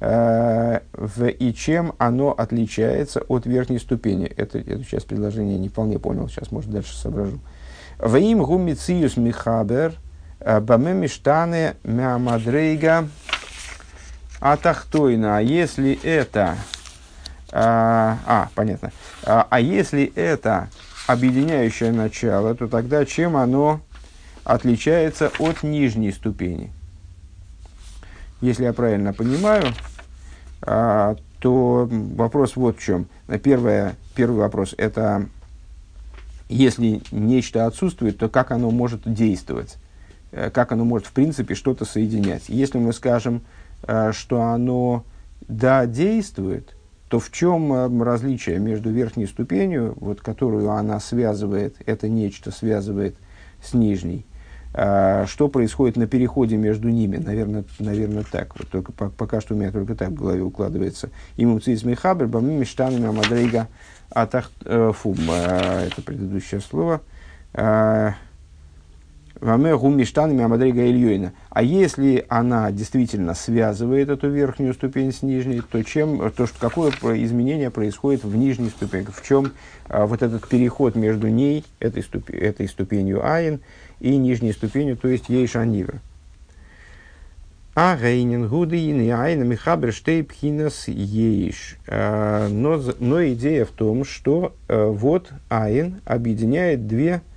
э, 0.00 0.80
в, 0.92 1.26
и 1.26 1.54
чем 1.54 1.94
оно 1.98 2.30
отличается 2.30 3.22
от 3.22 3.46
верхней 3.46 3.78
ступени. 3.78 4.26
Это, 4.26 4.58
эту 4.58 4.84
часть 4.84 5.06
предложения 5.06 5.58
не 5.58 5.68
вполне 5.68 5.98
понял, 5.98 6.28
сейчас, 6.28 6.52
может, 6.52 6.70
дальше 6.70 6.96
соображу. 6.96 7.40
В 7.98 8.16
им 8.16 8.42
гумициус 8.42 9.16
михабер, 9.16 9.94
э, 10.40 10.60
баме 10.60 10.92
миштаны 10.92 11.74
мямадрейга 11.82 13.08
атахтойна. 14.40 15.38
А 15.38 15.40
если 15.40 15.98
это 16.02 16.56
а, 17.56 18.18
а, 18.26 18.48
понятно. 18.56 18.90
А, 19.22 19.46
а 19.48 19.60
если 19.60 20.12
это 20.16 20.70
объединяющее 21.06 21.92
начало, 21.92 22.52
то 22.56 22.66
тогда 22.66 23.04
чем 23.04 23.36
оно 23.36 23.80
отличается 24.42 25.30
от 25.38 25.62
нижней 25.62 26.10
ступени? 26.10 26.72
Если 28.40 28.64
я 28.64 28.72
правильно 28.72 29.12
понимаю, 29.12 29.66
а, 30.62 31.14
то 31.38 31.88
вопрос 31.88 32.56
вот 32.56 32.78
в 32.78 32.82
чем. 32.82 33.06
Первое, 33.44 33.94
первый 34.16 34.40
вопрос– 34.40 34.74
это 34.78 35.28
если 36.48 37.02
нечто 37.12 37.66
отсутствует, 37.66 38.18
то 38.18 38.28
как 38.28 38.50
оно 38.50 38.72
может 38.72 39.02
действовать? 39.04 39.76
Э, 40.32 40.50
как 40.50 40.72
оно 40.72 40.84
может, 40.84 41.06
в 41.06 41.12
принципе, 41.12 41.54
что-то 41.54 41.84
соединять? 41.84 42.48
Если 42.48 42.78
мы 42.78 42.92
скажем, 42.92 43.42
э, 43.86 44.10
что 44.12 44.42
оно 44.42 45.04
да, 45.46 45.86
действует– 45.86 46.74
то 47.08 47.18
в 47.18 47.30
чем 47.30 47.72
э, 47.72 48.04
различие 48.04 48.58
между 48.58 48.90
верхней 48.90 49.26
ступенью, 49.26 49.94
вот, 49.96 50.20
которую 50.20 50.70
она 50.70 51.00
связывает, 51.00 51.76
это 51.86 52.08
нечто 52.08 52.50
связывает 52.50 53.16
с 53.62 53.74
нижней, 53.74 54.26
а, 54.72 55.26
что 55.26 55.48
происходит 55.48 55.96
на 55.96 56.06
переходе 56.06 56.56
между 56.56 56.88
ними, 56.88 57.16
наверное, 57.16 57.64
наверное 57.78 58.24
так, 58.30 58.58
вот 58.58 58.68
только 58.68 58.92
по, 58.92 59.08
пока 59.08 59.40
что 59.40 59.54
у 59.54 59.56
меня 59.56 59.70
только 59.70 59.94
так 59.94 60.10
в 60.10 60.14
голове 60.14 60.42
укладывается. 60.42 61.10
Имам 61.36 61.62
Цизм 61.62 61.90
и 61.90 61.94
Хабр, 61.94 62.26
Бамими 62.26 62.64
Штанами 62.64 63.06
Амадрейга 63.06 63.68
Атах 64.10 64.50
э, 64.64 64.92
это 64.92 66.02
предыдущее 66.02 66.60
слово. 66.60 67.00
А, 71.50 71.62
если 71.62 72.24
она 72.30 72.72
действительно 72.72 73.34
связывает 73.34 74.08
эту 74.08 74.30
верхнюю 74.30 74.72
ступень 74.72 75.12
с 75.12 75.20
нижней, 75.20 75.60
то, 75.60 75.82
чем, 75.82 76.32
то 76.32 76.46
что, 76.46 76.58
какое 76.58 76.90
изменение 77.22 77.70
происходит 77.70 78.24
в 78.24 78.34
нижней 78.34 78.70
ступени? 78.70 79.08
В 79.14 79.22
чем 79.22 79.52
а, 79.90 80.06
вот 80.06 80.22
этот 80.22 80.48
переход 80.48 80.94
между 80.94 81.28
ней, 81.28 81.62
этой, 81.78 82.02
ступи, 82.02 82.32
этой 82.32 82.66
ступенью 82.66 83.22
Айн, 83.22 83.60
и 84.00 84.16
нижней 84.16 84.54
ступенью, 84.54 84.96
то 84.96 85.08
есть 85.08 85.28
Ейшанивер? 85.28 86.00
А 87.74 87.98
гейнин 87.98 88.48
гудин 88.48 89.02
и 89.02 89.10
айна 89.10 89.42
михабер 89.42 89.92
штейпхинас 89.92 90.88
ейш. 90.88 91.76
А, 91.86 92.48
но, 92.48 92.80
но 92.98 93.22
идея 93.26 93.66
в 93.66 93.72
том, 93.72 94.06
что 94.06 94.54
а, 94.68 94.88
вот 94.88 95.32
айн 95.50 96.00
объединяет 96.06 96.86
две 96.86 97.16
Э, 97.16 97.33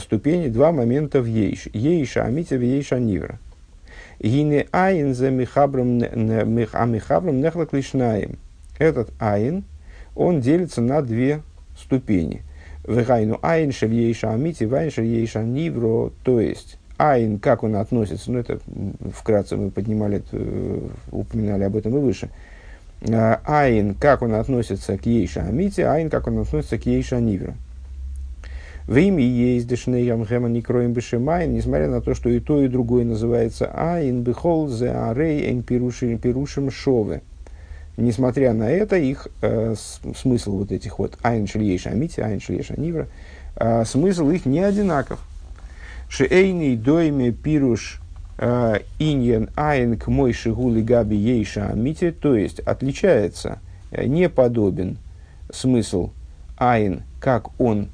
ступени, 0.00 0.48
два 0.48 0.72
момента 0.72 1.20
в 1.20 1.26
יש. 1.26 1.68
יש 1.72 2.24
האמיתי 2.24 2.56
יש 2.56 2.98
הנברא. 2.98 3.38
הנה 4.20 4.66
אין 4.72 5.14
זה 5.14 5.30
המחברם 5.30 5.98
נחלק 5.98 7.72
לשניים. 7.72 8.38
Этот 8.78 9.10
אין, 9.18 9.64
он 10.14 10.40
делится 10.40 10.80
на 10.80 11.02
две 11.02 11.42
ступени. 11.78 12.42
והיינו 12.86 13.38
אין 13.42 13.72
של 13.72 13.94
יש 13.94 14.32
האמיתי, 14.32 14.64
ואין 14.64 14.90
של 14.90 15.06
יש 15.06 15.42
הנברא. 15.42 16.12
То 16.22 16.40
есть, 16.40 16.78
אין, 16.98 17.38
как 17.38 17.62
он 17.62 17.76
относится, 17.76 18.30
ну 18.30 18.38
это 18.38 18.60
вкратце 19.12 19.56
мы 19.56 19.70
поднимали, 19.70 20.22
э, 20.32 20.80
упоминали 21.10 21.64
об 21.64 21.76
этом 21.76 21.96
и 21.96 22.00
выше. 22.00 22.30
Э, 23.02 23.38
אין, 23.44 23.94
как 23.94 24.22
он 24.22 24.34
относится 24.34 24.96
к 24.96 25.04
יש 25.04 25.42
האמיתי, 25.42 25.80
אין, 25.80 26.10
как 26.10 26.26
он 26.26 26.38
относится 26.38 26.78
к 26.78 26.86
יש 26.86 27.20
הנברא. 27.20 27.54
В 28.86 28.96
имя 28.98 29.24
есть 29.24 29.66
дешнеям 29.66 30.22
гема 30.22 30.48
не 30.48 30.62
кроем 30.62 30.92
бешемайн, 30.92 31.52
несмотря 31.52 31.88
на 31.88 32.00
то, 32.00 32.14
что 32.14 32.28
и 32.28 32.38
то, 32.38 32.62
и 32.62 32.68
другое 32.68 33.04
называется 33.04 33.66
айн 33.74 34.22
бихол 34.22 34.68
зе 34.68 34.90
арей 34.90 35.50
эн 35.50 35.64
пирушим 35.64 36.70
шове. 36.70 37.22
Несмотря 37.96 38.52
на 38.52 38.70
это, 38.70 38.96
их 38.96 39.26
э, 39.42 39.74
смысл 40.14 40.58
вот 40.58 40.70
этих 40.70 41.00
вот 41.00 41.18
айн 41.22 41.48
шельеш 41.48 41.86
амити, 41.86 42.20
айн 42.20 42.40
шельеш 42.40 42.70
анивра, 42.70 43.08
э, 43.56 43.84
смысл 43.84 44.30
их 44.30 44.46
не 44.46 44.60
одинаков. 44.60 45.20
Шеэйный 46.08 46.76
дойме 46.76 47.32
пируш 47.32 48.00
э, 48.38 48.80
иньен 49.00 49.48
айн 49.56 49.98
к 49.98 50.06
мой 50.06 50.32
шигули 50.32 50.82
габи 50.82 51.16
ейша 51.16 51.70
амити, 51.70 52.12
то 52.12 52.36
есть 52.36 52.60
отличается, 52.60 53.58
э, 53.90 54.06
не 54.06 54.28
подобен 54.28 54.98
смысл 55.50 56.10
айн, 56.56 57.02
как 57.18 57.58
он 57.58 57.88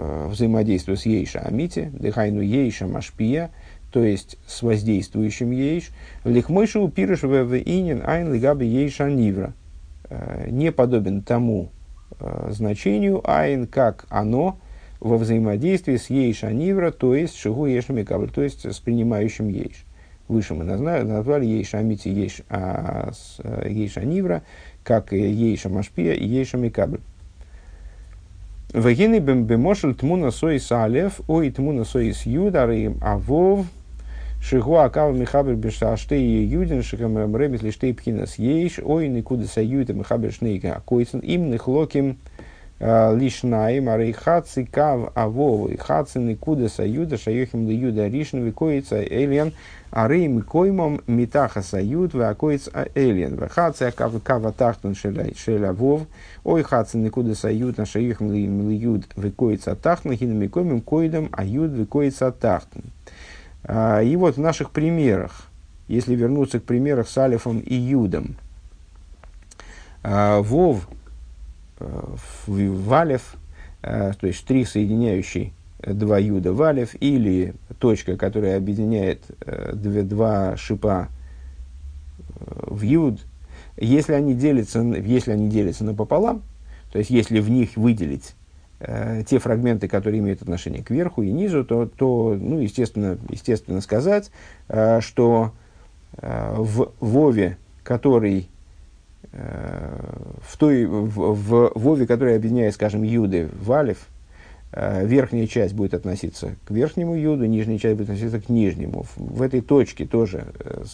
э, 0.00 0.28
взаимодействию 0.28 0.96
с 0.96 1.06
Ейша 1.06 1.40
Амити, 1.40 1.90
дыхайну 1.92 2.40
Ейша 2.40 2.86
Машпия, 2.86 3.50
то 3.92 4.02
есть 4.02 4.38
с 4.46 4.62
воздействующим 4.62 5.50
Ейш, 5.50 5.90
лихмойшу 6.24 6.88
пирыш 6.88 7.24
инин 7.24 8.02
айн 8.04 8.32
лигаби 8.32 8.66
Ейша 8.66 9.10
Нивра, 9.10 9.52
э, 10.08 10.48
не 10.50 10.72
подобен 10.72 11.22
тому 11.22 11.70
э, 12.18 12.48
значению 12.50 13.20
айн, 13.28 13.66
как 13.66 14.06
оно 14.08 14.58
во 15.00 15.16
взаимодействии 15.16 15.96
с 15.96 16.10
Ейша 16.10 16.52
Нивра, 16.52 16.90
то 16.90 17.14
есть 17.14 17.36
Шигу 17.36 17.66
Ейша 17.66 17.92
Микабль, 17.92 18.30
то 18.30 18.42
есть 18.42 18.64
с 18.64 18.78
принимающим 18.80 19.48
Ейш. 19.48 19.84
Выше 20.28 20.54
мы 20.54 20.62
назвали 20.62 21.44
Ейша 21.44 21.78
Амити 21.78 22.08
Ейш, 22.08 22.42
а, 22.48 23.10
Ейша 23.64 24.02
Нивра, 24.02 24.42
как 24.84 25.12
Ейша 25.12 25.68
Машпия 25.68 26.12
и 26.12 26.24
Ейша 26.24 26.56
Микабль. 26.56 27.00
Вагины 28.72 29.18
бемошель 29.18 29.96
тмуна 29.96 30.30
соис 30.30 30.70
алев, 30.70 31.20
ой 31.26 31.50
тмуна 31.50 31.84
соис 31.84 32.24
юдар, 32.24 32.70
авов, 33.02 33.66
шигу 34.40 34.76
акав 34.76 35.12
михабер 35.16 35.56
бешаштей 35.56 36.44
юдин, 36.44 36.84
шикам 36.84 37.34
рэбис 37.34 37.62
лиштей 37.62 37.92
пхинас 37.92 38.38
ейш, 38.38 38.78
ой 38.78 39.08
никуда 39.08 39.46
саюта 39.46 39.92
михабер 39.92 40.32
шнейка 40.32 40.74
акойцен, 40.74 41.18
им 41.18 41.50
нихлоким 41.50 42.18
лишнаим, 42.78 43.88
арей 43.88 44.12
хаци 44.12 44.64
кав 44.64 45.10
авов, 45.16 45.68
и 45.72 45.76
хаци 45.76 46.20
никуда 46.20 46.68
саюта, 46.68 47.18
шайохим 47.18 47.68
ли 47.68 47.74
юда 47.74 48.06
ришн, 48.06 48.38
викоица 48.38 49.02
эльян, 49.02 49.52
арей 49.90 50.28
микоймом 50.28 51.02
митаха 51.06 51.62
сают, 51.62 52.14
вакоиц 52.14 52.68
эльян, 52.94 53.36
вахаци 53.36 53.92
кав 53.96 54.12
кава 54.22 54.52
тахтун 54.52 54.94
шель 54.94 55.64
авов, 55.64 56.02
Ой, 56.44 56.62
хаца 56.62 56.96
никуда 56.96 57.34
сают 57.34 57.78
на 57.78 57.86
шаих 57.86 58.20
млиюд 58.20 59.06
выкоится 59.16 59.74
тахтан, 59.74 60.16
хинамикомим 60.16 60.80
коидом 60.80 61.28
аюд 61.32 61.72
выкоится 61.72 62.30
тахтан. 62.30 62.82
А, 63.64 64.00
и 64.00 64.16
вот 64.16 64.36
в 64.36 64.40
наших 64.40 64.70
примерах, 64.70 65.42
если 65.88 66.14
вернуться 66.14 66.60
к 66.60 66.64
примерах 66.64 67.08
с 67.08 67.18
Алифом 67.18 67.60
и 67.60 67.74
Юдом, 67.74 68.36
а, 70.02 70.40
Вов, 70.40 70.88
э, 71.78 72.06
в 72.46 72.92
Алиф, 72.92 73.34
э, 73.82 74.12
то 74.18 74.26
есть 74.26 74.38
штрих, 74.38 74.68
соединяющий 74.68 75.52
два 75.82 76.18
юда 76.18 76.52
валев, 76.52 76.94
или 77.00 77.54
точка, 77.78 78.16
которая 78.16 78.56
объединяет 78.56 79.22
э, 79.40 79.72
две, 79.74 80.02
два 80.02 80.56
шипа 80.56 81.08
в 82.40 82.82
юд, 82.82 83.20
если 83.76 84.12
они 84.12 84.34
делятся, 84.34 84.80
если 84.80 85.32
они 85.32 85.48
делятся 85.48 85.84
напополам, 85.84 86.42
то 86.92 86.98
есть 86.98 87.10
если 87.10 87.40
в 87.40 87.50
них 87.50 87.76
выделить 87.76 88.34
э, 88.80 89.22
те 89.26 89.38
фрагменты, 89.38 89.88
которые 89.88 90.20
имеют 90.20 90.42
отношение 90.42 90.82
к 90.82 90.90
верху 90.90 91.22
и 91.22 91.30
низу, 91.30 91.64
то, 91.64 91.86
то 91.86 92.36
ну, 92.38 92.58
естественно, 92.58 93.18
естественно 93.28 93.80
сказать, 93.80 94.30
э, 94.68 95.00
что 95.00 95.52
э, 96.18 96.54
в 96.58 96.92
Вове, 97.00 97.56
который 97.82 98.48
э, 99.32 100.36
в 100.42 100.56
той 100.56 100.84
в, 100.84 101.08
в 101.08 101.72
Вове, 101.74 102.06
который 102.06 102.36
объединяет, 102.36 102.74
скажем, 102.74 103.02
Юды, 103.02 103.48
Валев, 103.62 103.98
э, 103.98 104.19
верхняя 104.72 105.46
часть 105.46 105.74
будет 105.74 105.94
относиться 105.94 106.54
к 106.64 106.70
верхнему 106.70 107.14
Юду, 107.14 107.46
нижняя 107.46 107.78
часть 107.78 107.96
будет 107.96 108.10
относиться 108.10 108.40
к 108.40 108.48
нижнему. 108.48 109.04
В, 109.16 109.42
этой 109.42 109.60
точке 109.62 110.06
тоже 110.06 110.44
э, 110.60 110.84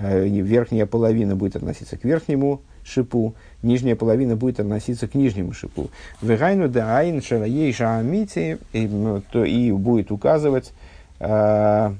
Э, 0.00 0.28
верхняя 0.28 0.86
половина 0.86 1.34
будет 1.34 1.56
относиться 1.56 1.96
к 1.96 2.04
верхнему 2.04 2.60
шипу, 2.84 3.34
нижняя 3.64 3.96
половина 3.96 4.36
будет 4.36 4.60
относиться 4.60 5.08
к 5.08 5.14
нижнему 5.16 5.52
шипу. 5.52 5.90
Вегайну 6.22 6.68
да 6.68 6.98
айн 6.98 7.20
шараейша 7.20 7.98
амити, 7.98 8.58
ну, 8.72 9.20
и 9.44 9.72
будет 9.72 10.12
указывать, 10.12 10.72
э, 11.18 11.92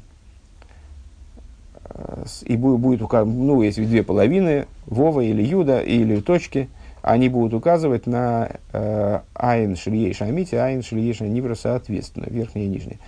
и 2.44 2.56
будет 2.56 3.02
указывать, 3.02 3.36
ну, 3.36 3.62
если 3.62 3.84
две 3.84 4.04
половины, 4.04 4.66
Вова 4.86 5.20
или 5.20 5.42
Юда, 5.42 5.80
или 5.80 6.20
точки, 6.20 6.68
они 7.08 7.30
будут 7.30 7.54
указывать 7.54 8.06
на 8.06 8.50
э, 8.72 9.20
айн 9.34 9.76
шильейша 9.76 10.26
амити, 10.26 10.56
айн 10.56 10.82
шильейша 10.82 11.24
нивра 11.26 11.54
соответственно, 11.54 12.26
верхняя 12.28 12.66
и 12.66 12.68
нижняя. 12.68 12.98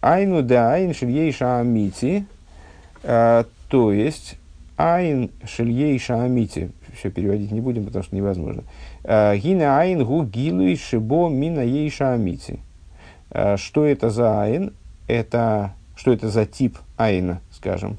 Айну 0.00 0.42
да 0.42 0.74
айн 0.74 0.94
шильейша 0.94 1.58
амити, 1.58 2.24
а, 3.02 3.46
то 3.68 3.92
есть, 3.92 4.38
айн 4.76 5.30
шельей 5.44 5.98
шаамити, 5.98 6.70
все 6.96 7.10
переводить 7.10 7.50
не 7.50 7.60
будем, 7.60 7.84
потому 7.86 8.04
что 8.04 8.14
невозможно. 8.14 8.62
А, 9.02 9.36
гина 9.36 9.80
айн 9.80 10.04
гу 10.04 10.24
гилуй 10.24 10.76
шибо 10.76 11.28
мина 11.28 11.60
ей 11.60 11.90
шаамити. 11.90 12.60
А, 13.30 13.56
что 13.56 13.84
это 13.84 14.10
за 14.10 14.40
айн? 14.40 14.72
Это, 15.08 15.74
что 15.96 16.12
это 16.12 16.28
за 16.28 16.46
тип 16.46 16.78
айна, 16.96 17.40
скажем? 17.50 17.96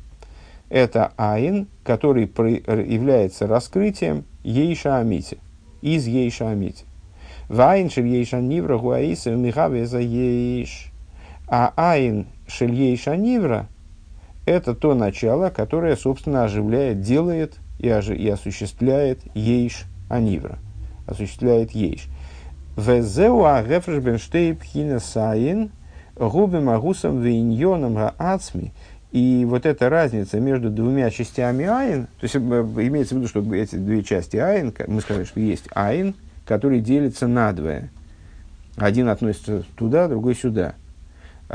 Это 0.69 1.12
айн, 1.17 1.67
который 1.84 2.23
является 2.26 3.45
раскрытием 3.45 4.23
ейша 4.43 4.97
амити, 4.99 5.38
из 5.82 6.08
ейша 6.08 6.49
амити. 6.49 6.86
Вайн 7.49 7.89
шель 7.89 8.08
ейша 8.08 8.39
нивра 8.39 8.77
гуаиса 8.77 9.32
михаве 9.32 9.86
за 9.86 9.99
ейш. 9.99 10.91
А 11.47 11.73
айн 11.75 12.27
шель 12.47 12.73
ейша 12.73 13.15
нивра– 13.15 13.67
это 14.45 14.73
то 14.75 14.93
начало, 14.93 15.49
которое, 15.49 15.95
собственно, 15.95 16.43
оживляет, 16.43 17.01
делает 17.01 17.56
и, 17.79 17.89
ожи, 17.89 18.15
и 18.15 18.27
осуществляет 18.27 19.19
ейш 19.34 19.86
анивра, 20.10 20.60
осуществляет 21.08 21.71
ейш. 21.71 22.08
Везеу 22.75 23.45
агефреш 23.45 24.01
бенштейп 24.01 24.63
хинесаин 24.63 25.71
губим 26.15 26.69
агусом 26.69 27.21
виньоном 27.21 27.95
гаацми. 27.95 28.71
И 29.13 29.45
вот 29.47 29.65
эта 29.65 29.89
разница 29.89 30.41
между 30.41 30.69
двумя 30.69 31.10
частями 31.10 31.65
айн, 31.65 32.08
то 32.19 32.23
есть 32.23 32.36
э, 32.36 32.39
имеется 32.39 33.15
в 33.15 33.19
виду, 33.19 33.30
что 33.30 33.56
эти 33.56 33.76
две 33.76 34.04
части 34.04 34.36
айн, 34.36 34.73
мы 34.88 34.99
сказали, 34.99 35.23
что 35.23 35.39
есть 35.39 35.69
айн, 35.73 36.15
который 36.45 36.82
делится 36.82 37.28
надвое. 37.28 37.89
Один 38.76 39.08
относится 39.08 39.63
туда, 39.78 40.10
другой 40.10 40.36
сюда 40.36 40.76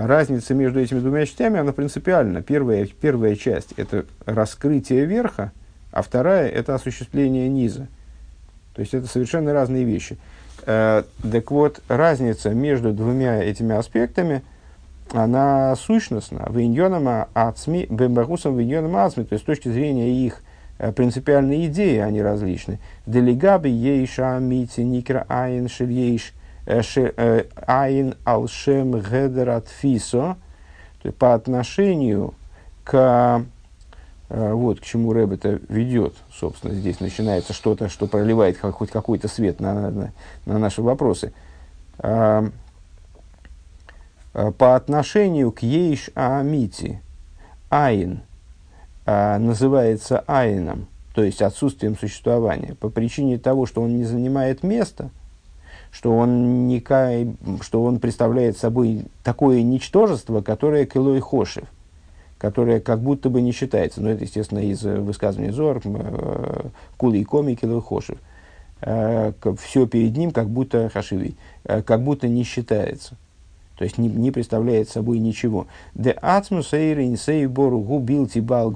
разница 0.07 0.55
между 0.55 0.81
этими 0.81 1.01
двумя 1.01 1.27
частями, 1.27 1.59
она 1.59 1.73
принципиальна. 1.73 2.43
Первая, 2.43 2.87
первая 2.87 3.35
часть– 3.37 3.73
это 3.77 4.07
раскрытие 4.27 5.05
верха, 5.05 5.53
а 5.91 6.03
вторая– 6.03 6.49
это 6.51 6.75
осуществление 6.75 7.49
низа. 7.49 7.89
То 8.75 8.81
есть, 8.81 8.95
это 8.95 9.07
совершенно 9.07 9.53
разные 9.53 9.85
вещи. 9.85 10.17
Э, 10.67 11.03
так 11.33 11.51
вот, 11.51 11.81
разница 11.89 12.51
между 12.51 12.93
двумя 12.93 13.43
этими 13.43 13.75
аспектами, 13.75 14.43
она 15.13 15.75
сущностна. 15.77 16.47
Виньоном 16.51 17.27
ацми, 17.35 17.87
бембарусом 17.89 18.57
виньоном 18.57 18.97
ацми, 18.97 19.25
то 19.25 19.35
есть, 19.35 19.45
с 19.45 19.47
точки 19.47 19.69
зрения 19.69 20.11
их 20.11 20.43
э, 20.79 20.93
принципиальной 20.93 21.67
идеи, 21.67 21.99
они 21.99 22.23
различны. 22.23 22.79
Делигаби 23.07 23.71
ейша 23.71 24.39
мити 24.39 24.81
никра 24.81 25.25
айн 25.29 25.69
шельейш 25.69 26.33
Э, 26.71 26.83
э, 26.95 27.45
айн 27.67 28.15
алшем 28.27 29.01
гедер 29.01 29.63
фисо, 29.81 30.37
по 31.19 31.33
отношению 31.33 32.35
к 32.85 33.43
вот 34.29 34.81
к 34.81 34.83
чему 34.83 35.15
Рэб 35.15 35.33
это 35.33 35.59
ведет, 35.71 36.15
собственно, 36.31 36.75
здесь 36.75 37.01
начинается 37.01 37.55
что-то, 37.55 37.89
что 37.89 38.07
проливает 38.07 38.61
хоть 38.61 38.91
какой-то 38.91 39.27
свет 39.27 39.59
на, 39.59 39.91
на, 39.91 40.13
на 40.45 40.59
наши 40.59 40.83
вопросы. 40.83 41.33
По 44.59 44.77
отношению 44.77 45.53
к 45.53 45.63
Ейш 45.63 46.11
Аамити, 46.15 47.01
Айн 47.71 48.23
называется 49.07 50.23
Айном, 50.27 50.87
то 51.15 51.23
есть 51.25 51.43
отсутствием 51.43 51.97
существования, 51.97 52.75
по 52.75 52.89
причине 52.89 53.39
того, 53.39 53.67
что 53.67 53.83
он 53.83 53.97
не 53.97 54.05
занимает 54.05 54.63
места– 54.63 55.11
что 55.91 56.17
он, 56.17 56.67
не, 56.69 56.85
что 57.63 57.83
он 57.83 57.99
представляет 57.99 58.59
собой 58.59 59.07
такое 59.23 59.63
ничтожество, 59.63 60.41
которое 60.43 60.87
Килой 60.87 61.21
Хошев, 61.21 61.65
которое 62.39 62.81
как 62.81 63.01
будто 63.01 63.31
бы 63.31 63.41
не 63.41 63.53
считается. 63.53 64.01
Но 64.03 64.11
это, 64.11 64.25
естественно, 64.25 64.61
из 64.61 64.83
высказывания 64.83 65.53
Зор, 65.53 65.81
э, 65.85 66.69
Кули 66.97 67.19
и 67.19 67.25
Коми 67.25 67.55
Килой 67.55 67.81
Хошев. 67.81 68.19
Э, 68.81 69.33
Все 69.61 69.87
перед 69.87 70.17
ним 70.17 70.31
как 70.31 70.49
будто 70.49 70.89
Хашиви, 70.89 71.37
э, 71.65 71.83
как 71.83 72.03
будто 72.03 72.29
не 72.29 72.45
считается. 72.45 73.17
То 73.79 73.85
есть 73.85 73.97
не, 73.97 74.09
не 74.09 74.31
представляет 74.31 74.89
собой 74.89 75.19
ничего. 75.19 75.69
Де 75.95 76.11
ацмус 76.11 76.69
сейбору 76.69 77.81
губил 77.81 78.27
тибал 78.27 78.71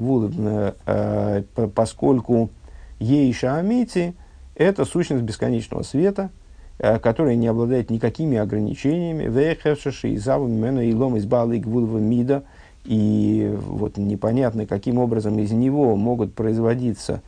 поскольку 1.75 2.51
ейша 2.99 3.57
амити– 3.57 4.15
это 4.55 4.85
сущность 4.85 5.25
бесконечного 5.25 5.83
света– 5.83 6.31
Э, 6.85 6.99
которая 6.99 7.37
не 7.37 7.47
обладает 7.47 7.91
никакими 7.91 8.37
ограничениями, 8.39 9.29
и 10.81 10.91
илом 10.91 11.17
из 11.17 11.27
мида, 11.99 12.43
и 12.85 13.57
вот 13.61 13.99
непонятно, 13.99 14.67
каким 14.67 14.99
образом 14.99 15.39
из 15.39 15.53
него 15.53 15.95
могут 15.95 16.35
производиться 16.35 17.23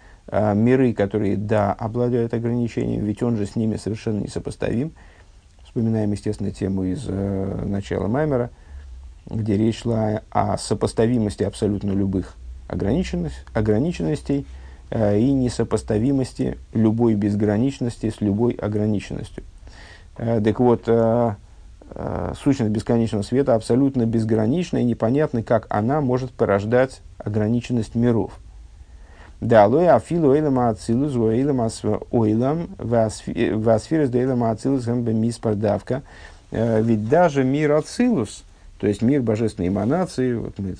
миры, 0.54 0.92
которые, 0.92 1.36
да, 1.36 1.72
обладают 1.72 2.34
ограничениями, 2.34 3.06
ведь 3.06 3.22
он 3.22 3.36
же 3.36 3.46
с 3.46 3.54
ними 3.54 3.76
совершенно 3.76 4.22
несопоставим. 4.22 4.90
Вспоминаем, 5.74 6.12
естественно, 6.12 6.50
тему 6.50 6.84
из 6.84 7.04
э, 7.08 7.64
начала 7.64 8.06
Маймера, 8.06 8.50
где 9.26 9.56
речь 9.56 9.80
шла 9.80 10.22
о 10.30 10.56
сопоставимости 10.56 11.42
абсолютно 11.42 11.90
любых 11.90 12.34
ограниченность, 12.68 13.44
ограниченностей– 13.52 14.46
Э, 14.94 15.18
и 15.18 15.32
несопоставимости 15.32 16.56
любой 16.72 17.14
безграничности 17.14 18.10
с 18.10 18.20
любой 18.20 18.52
ограниченностью. 18.52 19.42
Э, 20.16 20.40
так 20.40 20.60
вот, 20.60 20.84
э, 20.86 21.34
сущность 22.42 22.72
бесконечного 22.72 23.22
света 23.22 23.54
абсолютно 23.54 24.06
безгранична 24.06 24.78
и 24.78 24.84
непонятно, 24.84 25.42
как 25.42 25.66
она 25.68 26.00
может 26.00 26.30
порождать 26.32 27.02
ограниченность 27.18 27.94
миров. 27.94 28.38
Да, 29.44 29.66
лоя 29.66 29.96
афилу 29.96 30.34
эйлам 30.34 30.58
ацилус, 30.58 31.14
эйлам 31.14 31.60
ойлам, 32.10 32.68
васфирис 32.78 34.10
да 34.10 34.18
эйлам 34.18 34.44
ацилус 34.44 34.86
мис 34.86 35.38
пардавка. 35.38 36.02
Ведь 36.50 37.08
даже 37.08 37.44
мир 37.44 37.72
ацилус, 37.72 38.44
то 38.78 38.86
есть 38.86 39.02
мир 39.02 39.22
божественной 39.22 39.68
эманации, 39.68 40.34
вот 40.34 40.58
мы 40.58 40.76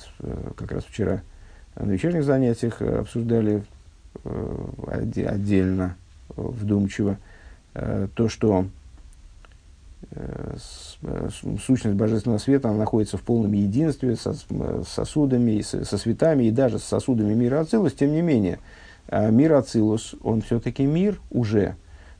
как 0.55 0.71
раз 0.71 0.83
вчера 0.83 1.21
на 1.75 1.91
вечерних 1.91 2.23
занятиях 2.23 2.81
обсуждали 2.81 3.63
Э, 4.23 5.03
отдельно, 5.27 5.95
вдумчиво, 6.35 7.17
э, 7.73 8.07
то, 8.15 8.29
что 8.29 8.65
сущность 11.65 11.95
божественного 11.95 12.39
света 12.39 12.69
она 12.69 12.77
находится 12.79 13.17
в 13.17 13.23
полном 13.23 13.53
единстве 13.53 14.15
со 14.15 14.35
сосудами, 14.87 15.61
со 15.61 15.97
светами 15.97 16.45
и 16.45 16.51
даже 16.51 16.79
с 16.79 16.83
сосудами 16.83 17.33
мира 17.33 17.59
Ацилус, 17.61 17.93
тем 17.93 18.11
не 18.11 18.21
менее, 18.21 18.59
мир 19.11 19.53
Ацилус, 19.53 20.15
он 20.23 20.41
все-таки 20.41 20.85
мир 20.85 21.19
уже. 21.31 21.75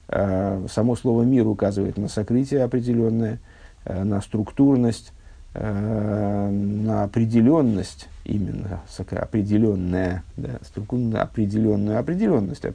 Само 0.07 0.95
слово 0.95 1.23
мир 1.23 1.47
указывает 1.47 1.97
на 1.97 2.07
сокрытие 2.07 2.63
определенное, 2.63 3.39
на 3.85 4.21
структурность, 4.21 5.13
на 5.53 7.03
определенность 7.03 8.07
именно 8.25 8.81
определенная, 9.11 10.23
да, 10.37 10.59
структурно 10.63 11.21
определенную 11.21 11.97
определенность, 11.97 12.65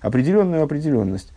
определенную 0.00 0.62
определенность. 0.62 1.32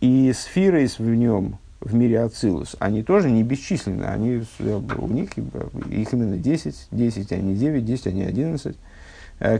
Э, 0.00 0.04
и 0.04 0.32
сферой 0.32 0.86
в 0.86 1.00
нем 1.00 1.58
в 1.80 1.94
мире 1.94 2.20
Ацилус, 2.20 2.76
они 2.78 3.02
тоже 3.02 3.30
не 3.30 3.42
бесчисленны. 3.42 4.04
Они, 4.04 4.44
у 4.60 5.08
них 5.08 5.30
их 5.36 6.12
именно 6.12 6.36
10, 6.36 6.88
10, 6.90 7.32
а 7.32 7.36
не 7.36 7.54
9, 7.54 7.84
10, 7.84 8.06
а 8.06 8.12
не 8.12 8.24
11. 8.24 8.76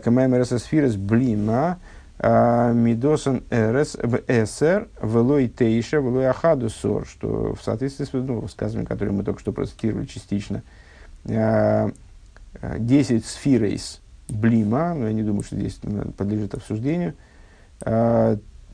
Камаймер 0.03 0.45
сфирос 0.45 0.95
блима 0.95 1.79
мидосан 2.19 3.43
рс 3.51 3.97
эсер 4.27 4.87
велой 5.01 5.47
тейша 5.47 5.97
велой 5.97 6.29
ахадусор, 6.29 7.07
что 7.07 7.55
в 7.55 7.63
соответствии 7.63 8.05
с 8.05 8.13
ну, 8.13 8.41
высказыванием, 8.41 8.85
которое 8.85 9.11
мы 9.11 9.23
только 9.23 9.39
что 9.39 9.51
процитировали 9.51 10.05
частично, 10.05 10.61
10 11.25 13.25
сфирейс 13.25 14.01
блима, 14.29 14.93
но 14.93 15.07
я 15.07 15.13
не 15.13 15.23
думаю, 15.23 15.43
что 15.43 15.55
здесь 15.55 15.79
подлежит 16.15 16.53
обсуждению, 16.53 17.15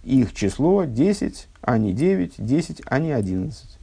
их 0.08 0.34
число 0.34 0.86
10, 0.86 1.50
а 1.62 1.78
не 1.78 1.94
9, 1.94 2.36
10, 2.38 2.82
а 2.86 3.00
не 3.00 3.12
11. 3.12 3.78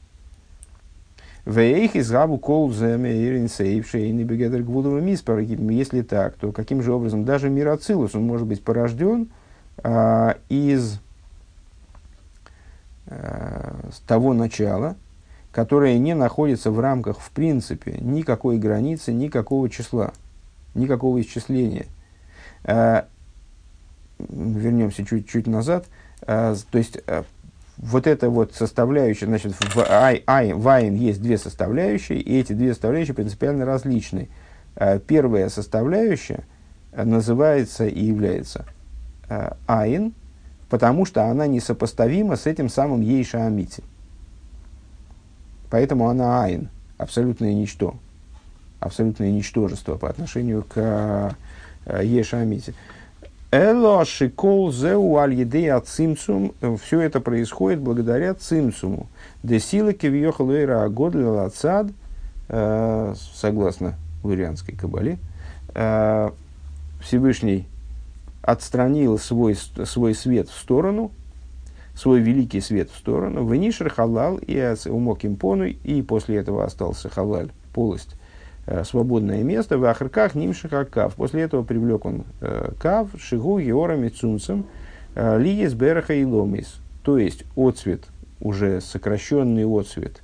Вейх 1.45 1.95
из 1.97 2.11
габу 2.11 2.39
кол. 2.39 2.71
Если 2.71 2.93
так, 6.03 6.37
то 6.37 6.51
каким 6.53 6.83
же 6.83 6.95
образом 6.95 7.27
даже 7.27 7.51
мироцилус, 7.51 8.15
он 8.15 8.25
может 8.25 8.47
быть 8.47 8.65
порожден 8.65 9.29
а, 9.77 10.39
из 10.49 10.99
а, 13.07 13.77
того 14.07 14.33
начала, 14.33 14.97
которое 15.53 15.99
не 15.99 16.15
находится 16.15 16.71
в 16.71 16.81
рамках, 16.81 17.21
в 17.21 17.31
принципе, 17.33 17.99
никакой 18.01 18.57
границы, 18.57 19.13
никакого 19.13 19.69
числа, 19.69 20.15
никакого 20.75 21.21
исчисления. 21.21 21.85
А, 22.65 23.09
вернемся 24.19 25.05
чуть-чуть 25.05 25.47
назад. 25.47 25.85
А, 25.87 26.04
то 26.27 26.79
есть, 26.79 26.99
а, 27.07 27.25
вот 27.77 28.07
эта 28.07 28.31
вот 28.31 28.55
составляющая, 28.55 29.27
значит, 29.27 29.53
в, 29.53 29.79
ай, 29.79 30.23
ай, 30.27 30.53
в 30.53 30.67
айн 30.69 30.95
есть 30.95 31.21
две 31.21 31.39
составляющие, 31.39 32.19
и 32.19 32.39
эти 32.39 32.53
две 32.53 32.73
составляющие 32.73 33.15
принципиально 33.15 33.65
различны. 33.65 34.29
А, 34.77 34.99
первая 34.99 35.49
составляющая 35.49 36.45
называется 36.93 37.87
и 37.87 38.05
является 38.05 38.67
айн, 39.67 40.15
потому 40.69 41.07
что 41.07 41.25
она 41.25 41.47
несопоставима 41.47 42.37
с 42.37 42.47
этим 42.47 42.69
самым 42.69 43.01
ейша 43.01 43.47
амити. 43.47 43.83
Поэтому 45.71 46.09
она 46.09 46.45
айн, 46.45 46.69
абсолютное 46.99 47.53
ничто, 47.53 47.97
абсолютное 48.79 49.33
ничтожество 49.33 49.97
по 49.97 50.09
отношению 50.09 50.63
к 50.63 51.35
ейша 52.01 52.39
амити. 52.39 52.75
Эло 53.55 54.05
шикол 54.05 54.73
зеу 54.73 55.17
аль 55.17 55.35
едея 55.35 55.79
цимцум. 55.79 56.55
Все 56.83 57.03
это 57.03 57.21
происходит 57.21 57.79
благодаря 57.79 58.35
цимцуму. 58.35 59.07
Де 59.45 59.61
сила 59.61 59.93
кивьехалуэра 59.93 60.83
агодля 60.83 61.29
лацад, 61.29 61.87
э, 62.49 63.15
согласно 63.33 63.95
лурианской 64.25 64.75
кабале, 64.75 65.19
э, 65.73 66.31
Всевышний 67.01 67.69
отстранил 68.43 69.21
свой, 69.21 69.55
свой 69.55 70.17
свет 70.17 70.49
в 70.49 70.59
сторону, 70.59 71.13
свой 71.95 72.19
великий 72.19 72.61
свет 72.61 72.91
в 72.91 72.97
сторону, 72.97 73.45
вынишер 73.45 73.89
халал 73.89 74.37
и 74.39 74.75
умок 74.87 75.25
импону, 75.25 75.67
и 75.67 76.03
после 76.03 76.39
этого 76.39 76.65
остался 76.65 77.09
халаль, 77.09 77.51
полость, 77.73 78.17
свободное 78.85 79.43
место, 79.43 79.79
в 79.79 79.85
ахрках 79.85 80.35
нимшиха 80.35 80.85
кав. 80.85 81.15
После 81.15 81.43
этого 81.43 81.63
привлек 81.63 82.05
он 82.05 82.25
э, 82.41 82.73
кав, 82.81 83.09
шигу, 83.19 83.59
геора, 83.59 83.97
мицунцем, 83.97 84.67
э, 85.15 85.39
лиес, 85.39 85.75
бераха 85.75 86.15
и 86.15 86.25
ломис. 86.25 86.77
То 87.03 87.19
есть, 87.19 87.45
отцвет, 87.57 88.05
уже 88.41 88.81
сокращенный 88.81 89.65
отцвет 89.65 90.23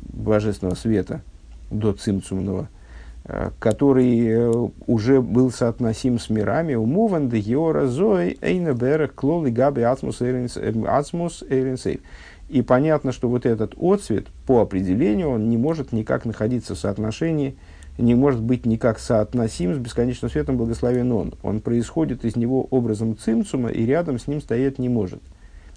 божественного 0.00 0.74
света 0.74 1.20
до 1.70 1.92
цимцумного, 1.92 2.68
который 3.58 4.60
уже 4.86 5.20
был 5.20 5.52
соотносим 5.52 6.18
с 6.18 6.28
мирами, 6.30 6.74
умуван 6.74 7.28
де 7.28 7.38
геора 7.38 7.86
зои 7.86 8.36
эйна 8.40 8.72
берах 8.72 9.14
клоли 9.14 9.50
габи 9.50 9.82
ацмус 9.82 10.20
эринсейв. 10.22 12.00
И 12.48 12.62
понятно, 12.62 13.12
что 13.12 13.28
вот 13.28 13.44
этот 13.44 13.74
отцвет, 13.78 14.26
по 14.46 14.60
определению, 14.60 15.30
он 15.30 15.50
не 15.50 15.58
может 15.58 15.92
никак 15.92 16.24
находиться 16.24 16.74
в 16.74 16.78
соотношении, 16.78 17.56
не 17.98 18.14
может 18.14 18.40
быть 18.40 18.64
никак 18.64 18.98
соотносим 18.98 19.74
с 19.74 19.78
бесконечным 19.78 20.30
светом 20.30 20.56
благословен 20.56 21.12
он. 21.12 21.34
Он 21.42 21.60
происходит 21.60 22.24
из 22.24 22.36
него 22.36 22.66
образом 22.70 23.18
цимцума 23.18 23.70
и 23.70 23.84
рядом 23.84 24.18
с 24.18 24.28
ним 24.28 24.40
стоять 24.40 24.78
не 24.78 24.88
может. 24.88 25.20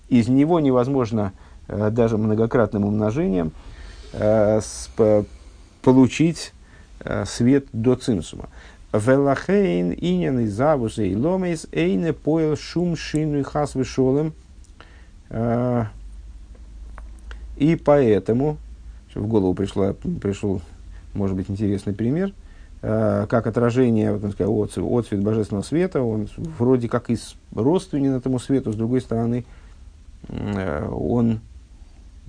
Из 0.08 0.28
него 0.28 0.60
невозможно 0.60 1.34
э, 1.68 1.90
даже 1.90 2.18
многократным 2.18 2.86
умножением 2.86 3.52
э, 4.14 4.62
с, 4.62 4.90
получить 5.82 6.54
э, 7.00 7.26
свет 7.26 7.66
до 7.74 7.96
цимсума. 7.96 8.50
Велахейн 8.94 9.92
инин 9.92 10.40
и 10.42 10.48
завусы 10.48 11.08
и 11.08 11.16
ломейс 11.16 11.66
эйне 11.72 12.14
поел 12.14 12.56
шум 12.56 12.96
шину 12.96 13.40
и 13.40 13.44
хас 13.44 13.76
вышолем. 13.76 14.34
И 17.62 17.76
поэтому, 17.76 18.58
в 19.14 19.28
голову 19.28 19.54
пришла, 19.54 19.94
пришел, 19.94 20.62
может 21.14 21.36
быть, 21.36 21.48
интересный 21.48 21.94
пример, 21.94 22.34
э, 22.82 23.28
как 23.30 23.46
отражение, 23.46 24.14
вот, 24.14 24.32
сказать, 24.32 24.52
отцвет, 24.52 24.92
отцвет 24.92 25.22
божественного 25.22 25.64
света, 25.64 26.02
он 26.02 26.28
вроде 26.58 26.90
как 26.90 27.12
и 27.12 27.18
родственен 27.54 28.16
этому 28.16 28.40
свету, 28.40 28.74
с 28.74 28.76
другой 28.76 29.00
стороны, 29.00 29.46
э, 30.28 30.90
он 30.90 31.40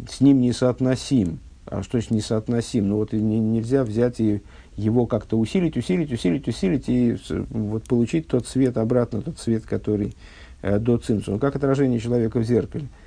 с 0.07 0.21
ним 0.21 0.43
несоотносим. 0.43 1.39
А 1.65 1.83
что 1.83 1.93
значит 1.93 2.11
несоотносим? 2.11 2.87
Ну 2.87 2.97
вот 2.97 3.15
не, 3.15 3.39
нельзя 3.39 3.85
взять 3.85 4.21
и 4.21 4.43
его 4.77 5.07
как-то 5.07 5.39
усилить, 5.39 5.79
усилить, 5.79 6.13
усилить, 6.13 6.47
усилить 6.47 6.91
и 6.91 7.17
вот 7.49 7.85
получить 7.85 8.29
тот 8.29 8.47
свет 8.47 8.77
обратно, 8.77 9.23
тот 9.23 9.39
свет, 9.39 9.65
который 9.65 10.15
э, 10.61 10.79
до 10.79 10.99
цимсу. 10.99 11.39
Как 11.39 11.57
отражение 11.57 12.01
человека 12.01 12.39
в 12.39 12.45
зеркале. 12.45 12.85
Э, 12.85 13.02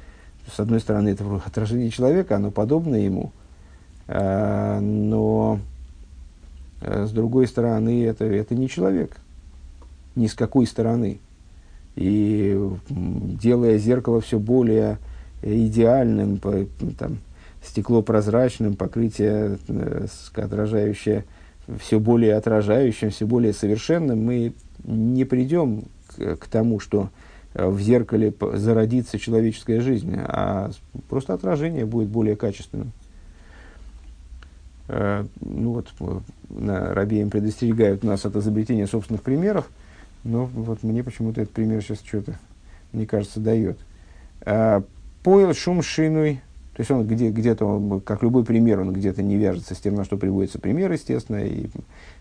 с 0.52 0.60
одной 0.60 0.80
стороны, 0.80 1.10
это 1.10 1.24
отражение 1.46 1.90
человека, 1.90 2.36
оно 2.36 2.52
подобно 2.52 2.96
ему, 2.96 3.32
а, 4.08 4.80
но 4.80 5.60
а, 6.82 7.06
с 7.06 7.12
другой 7.12 7.48
стороны, 7.48 8.06
это, 8.06 8.26
это 8.26 8.56
не 8.56 8.70
человек, 8.70 9.18
ни 10.16 10.28
с 10.28 10.34
какой 10.34 10.68
стороны. 10.68 11.20
И 11.96 12.60
делая 12.90 13.78
зеркало 13.78 14.20
все 14.20 14.38
более 14.38 14.98
идеальным, 15.42 16.40
там, 16.98 17.20
стекло 17.64 18.02
прозрачным, 18.02 18.76
покрытие 18.76 19.58
э, 19.68 20.08
отражающее, 20.36 21.24
все 21.80 22.00
более 22.00 22.36
отражающим, 22.36 23.12
все 23.12 23.26
более 23.26 23.54
совершенным, 23.54 24.24
мы 24.24 24.54
не 24.84 25.24
придем 25.24 25.86
к, 26.18 26.36
к 26.36 26.48
тому, 26.48 26.82
что 26.82 27.10
Э, 27.10 27.25
в 27.56 27.80
зеркале 27.80 28.34
зародится 28.54 29.18
человеческая 29.18 29.82
жизнь, 29.82 30.16
а 30.18 30.72
просто 31.10 31.34
отражение 31.34 31.86
будет 31.86 32.10
более 32.10 32.36
качественным. 32.36 32.92
Э, 34.88 35.26
ну 35.40 35.72
вот, 35.72 36.24
на 36.50 36.94
Рабеем 36.94 37.30
предостерегают 37.30 38.04
нас 38.04 38.26
от 38.26 38.36
изобретения 38.36 38.88
собственных 38.88 39.24
примеров, 39.24 39.70
но 40.24 40.46
вот 40.46 40.84
мне 40.84 41.04
почему-то 41.04 41.42
этот 41.42 41.54
пример 41.54 41.82
сейчас 41.82 42.02
что-то, 42.06 42.38
мне 42.92 43.08
кажется, 43.08 43.40
дает. 43.40 43.80
Э, 44.42 44.82
Поил 45.24 45.56
шум 45.56 45.82
шинуй, 45.82 46.42
то 46.76 46.82
есть 46.82 46.92
он 46.92 47.08
где, 47.08 47.32
где-то, 47.32 47.66
он, 47.66 48.00
как 48.02 48.22
любой 48.22 48.44
пример, 48.44 48.82
он 48.82 48.94
где-то 48.94 49.24
не 49.24 49.38
вяжется 49.38 49.74
с 49.74 49.80
тем, 49.80 49.96
на 49.96 50.04
что 50.04 50.18
приводится 50.18 50.60
пример, 50.60 50.92
естественно, 50.92 51.38
и 51.38 51.68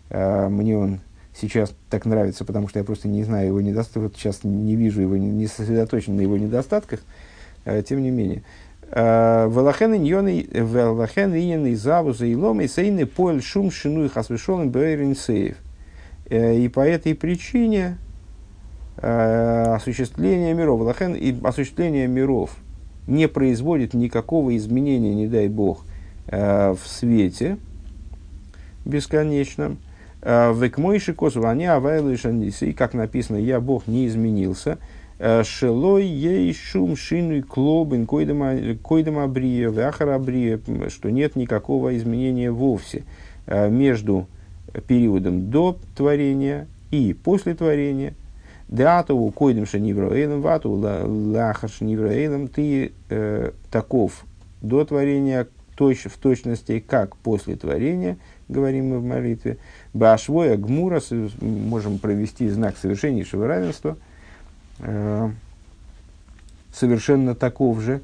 э, 0.09 0.49
мне 0.49 0.75
он 0.75 1.01
сейчас 1.39 1.73
так 1.89 2.05
нравится, 2.05 2.45
потому 2.45 2.67
что 2.67 2.79
я 2.79 2.85
просто 2.85 3.07
не 3.07 3.23
знаю 3.23 3.47
его 3.47 3.61
недостатков, 3.61 4.03
вот 4.03 4.15
сейчас 4.17 4.43
не 4.43 4.75
вижу 4.75 5.01
его, 5.01 5.17
не 5.17 5.47
сосредоточен 5.47 6.15
на 6.15 6.21
его 6.21 6.37
недостатках, 6.37 7.01
э, 7.65 7.83
тем 7.83 8.01
не 8.01 8.09
менее. 8.09 8.43
Э, 8.91 9.47
Велахен 9.49 9.93
иньоны 9.93 11.75
завуза 11.75 12.25
и 12.25 12.35
ломы 12.35 12.67
сейны 12.67 13.05
поэль 13.05 13.41
шум 13.41 13.71
шину 13.71 14.05
и 14.05 14.09
хасвешолым 14.09 14.69
бэйрин 14.69 15.15
сейв. 15.15 15.57
Э, 16.29 16.55
и 16.55 16.67
по 16.69 16.81
этой 16.81 17.15
причине 17.15 17.97
осуществление 18.97 20.53
миров, 20.53 20.79
Велахен 20.79 21.15
и 21.15 21.35
осуществление 21.43 22.07
миров 22.07 22.55
не 23.07 23.27
производит 23.27 23.93
никакого 23.93 24.55
изменения, 24.55 25.13
не 25.13 25.27
дай 25.27 25.49
бог, 25.49 25.83
в 26.27 26.79
свете 26.85 27.57
бесконечном, 28.85 29.73
Э, 29.73 29.94
Векмойши 30.25 31.13
косу, 31.13 31.45
они 31.45 31.65
и 31.65 32.73
как 32.73 32.95
написано, 32.95 33.37
я 33.37 33.59
Бог 33.59 33.85
не 33.85 34.07
изменился. 34.07 34.79
Э, 35.17 35.43
шелой 35.43 36.05
ей 36.05 36.53
шум 36.53 36.97
шину 36.97 37.41
клобин 37.41 38.05
койдам 38.05 39.19
абрия, 39.19 39.69
вяхар 39.69 40.09
абрия, 40.09 40.59
что 40.89 41.09
нет 41.09 41.37
никакого 41.37 41.95
изменения 41.95 42.51
вовсе 42.51 43.03
э, 43.45 43.69
между 43.69 44.27
периодом 44.87 45.49
до 45.49 45.77
творения 45.95 46.67
и 46.91 47.13
после 47.13 47.53
творения. 47.53 48.13
Деатову 48.67 49.31
койдем 49.31 49.65
шанивро 49.65 50.13
эйлом, 50.13 50.41
вату 50.41 50.71
лахар 50.71 51.69
шанивро 51.69 52.09
эйлом, 52.09 52.49
ты 52.49 52.91
э, 53.09 53.51
таков 53.71 54.25
до 54.61 54.83
творения 54.83 55.47
точ, 55.77 56.05
в 56.05 56.17
точности, 56.17 56.79
как 56.79 57.15
после 57.17 57.55
творения, 57.55 58.17
говорим 58.49 58.89
мы 58.89 58.99
в 58.99 59.03
молитве. 59.05 59.57
Башвоя 59.95 60.57
гмура, 60.57 61.01
можем 61.39 61.99
провести 61.99 62.49
знак 62.49 62.75
совершеннейшего 62.77 63.47
равенства, 63.47 63.95
э, 64.79 65.29
совершенно 66.73 67.33
таков 67.33 67.79
же. 67.79 68.01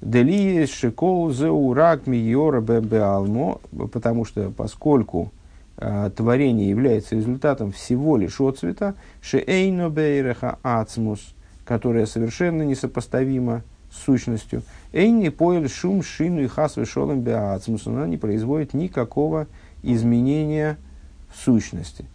Дели 0.00 0.66
шикол 0.66 1.30
зеурак 1.30 2.08
миора 2.08 2.60
беалмо, 2.60 3.60
потому 3.92 4.24
что 4.24 4.50
поскольку 4.50 5.30
э, 5.76 6.10
творение 6.16 6.70
является 6.70 7.14
результатом 7.14 7.70
всего 7.70 8.16
лишь 8.16 8.40
отцвета, 8.40 8.96
шеэйно 9.22 9.90
бейреха 9.90 10.58
ацмус, 10.64 11.20
которая 11.64 12.06
совершенно 12.06 12.62
несопоставима 12.62 13.62
с 13.92 14.04
сущностью. 14.04 14.64
Эйни 14.92 15.28
поэль 15.28 15.68
шум 15.68 16.02
шину 16.02 16.40
и 16.40 16.48
хас 16.48 16.76
вешолем 16.76 17.20
беацмус, 17.20 17.86
она 17.86 18.08
не 18.08 18.16
производит 18.16 18.74
никакого 18.74 19.46
изменения 19.84 20.78
сущности. 21.34 22.06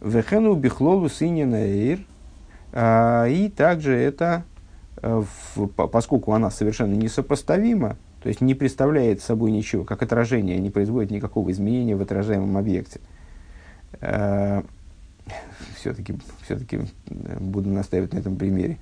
Вехену 0.00 0.54
бихлолу 0.54 1.08
синина 1.08 1.64
эйр, 1.64 2.00
а, 2.72 3.26
и 3.26 3.48
также 3.48 3.94
это, 3.94 4.44
э, 5.02 5.22
поскольку 5.76 6.32
она 6.32 6.50
совершенно 6.50 6.94
несопоставима, 6.94 7.96
то 8.22 8.28
есть 8.28 8.40
не 8.40 8.54
представляет 8.54 9.20
собой 9.20 9.50
ничего, 9.50 9.84
как 9.84 10.02
отражение, 10.02 10.58
не 10.58 10.70
производит 10.70 11.10
никакого 11.10 11.50
изменения 11.50 11.96
в 11.96 12.02
отражаемом 12.02 12.56
объекте. 12.56 13.00
Все-таки, 15.76 16.14
э, 16.14 16.16
все-таки 16.44 16.76
э, 16.78 17.38
буду 17.38 17.68
настаивать 17.68 18.14
на 18.14 18.18
этом 18.18 18.36
примере. 18.36 18.78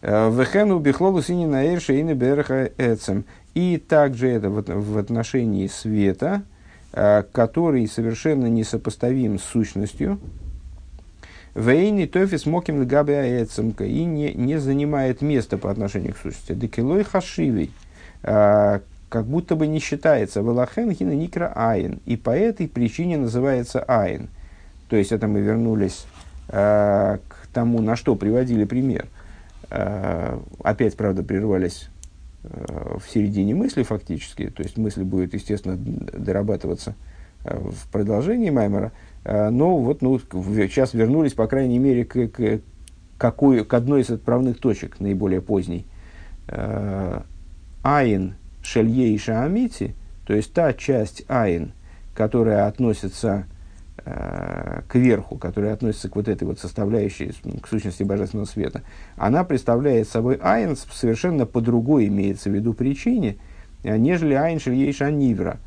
Вехену 0.00 0.80
бихлолу 0.80 1.22
сини 1.22 1.46
наэр 1.46 1.80
шейны 1.80 2.14
берха 2.14 2.70
эцем. 2.76 3.24
И 3.54 3.76
также 3.76 4.28
это 4.28 4.50
в 4.50 4.98
отношении 4.98 5.68
света, 5.68 6.42
который 6.92 7.86
совершенно 7.88 8.46
несопоставим 8.46 9.38
с 9.38 9.42
сущностью, 9.42 10.20
Вейни 11.54 12.06
тофис 12.06 12.46
моким 12.46 12.80
лгабе 12.80 13.20
аэцемка 13.20 13.84
и 13.84 14.04
не, 14.04 14.32
не 14.32 14.58
занимает 14.58 15.20
места 15.20 15.58
по 15.58 15.70
отношению 15.70 16.14
к 16.14 16.16
сущности. 16.16 16.54
Декилой 16.54 17.04
хашивей, 17.04 17.70
как 18.22 19.26
будто 19.26 19.54
бы 19.54 19.66
не 19.66 19.78
считается. 19.78 20.40
Велахен 20.40 20.94
хина 20.94 21.12
никра 21.12 21.52
айн. 21.54 22.00
И 22.06 22.16
по 22.16 22.30
этой 22.30 22.68
причине 22.68 23.18
называется 23.18 23.84
айн. 23.86 24.30
То 24.88 24.96
есть 24.96 25.12
это 25.12 25.26
мы 25.26 25.40
вернулись 25.40 26.06
к 26.48 27.20
тому, 27.52 27.82
на 27.82 27.96
что 27.96 28.16
приводили 28.16 28.64
пример. 28.64 29.06
Опять, 30.64 30.96
правда, 30.96 31.22
прервались 31.22 31.90
в 32.42 33.02
середине 33.08 33.54
мысли 33.54 33.82
фактически. 33.82 34.48
То 34.48 34.62
есть 34.62 34.76
мысль 34.76 35.04
будет, 35.04 35.34
естественно, 35.34 35.76
дорабатываться 35.76 36.96
в 37.44 37.90
продолжении 37.90 38.50
Маймера. 38.50 38.92
Э, 39.24 39.50
но 39.50 39.78
вот 39.78 40.02
ну, 40.02 40.18
сейчас 40.18 40.94
вернулись, 40.94 41.34
по 41.34 41.46
крайней 41.46 41.78
мере, 41.78 42.04
к, 42.04 42.28
к, 42.28 42.60
какой, 43.18 43.64
к 43.64 43.74
одной 43.74 44.02
из 44.02 44.10
отправных 44.10 44.58
точек, 44.58 45.00
наиболее 45.00 45.40
поздней. 45.40 45.86
Э, 46.48 47.22
айн 47.82 48.34
шелье 48.62 49.08
и 49.08 49.18
шаамити, 49.18 49.94
то 50.26 50.34
есть 50.34 50.52
та 50.52 50.72
часть 50.72 51.24
айн, 51.28 51.72
которая 52.14 52.66
относится 52.66 53.46
э, 54.04 54.82
к 54.88 54.94
верху, 54.94 55.36
которая 55.36 55.74
относится 55.74 56.08
к 56.08 56.16
вот 56.16 56.28
этой 56.28 56.44
вот 56.44 56.58
составляющей, 56.58 57.32
к 57.60 57.68
сущности 57.68 58.02
божественного 58.02 58.46
света, 58.46 58.82
она 59.16 59.44
представляет 59.44 60.08
собой 60.08 60.38
אין 60.42 60.76
совершенно 60.76 61.46
по 61.46 61.60
другой, 61.60 62.08
имеется 62.08 62.50
в 62.50 62.54
виду 62.54 62.74
причине, 62.74 63.36
нежели 63.84 64.34
אין 64.34 64.60
של 64.60 64.92
יש 64.92 65.14
הנברא. 65.14 65.58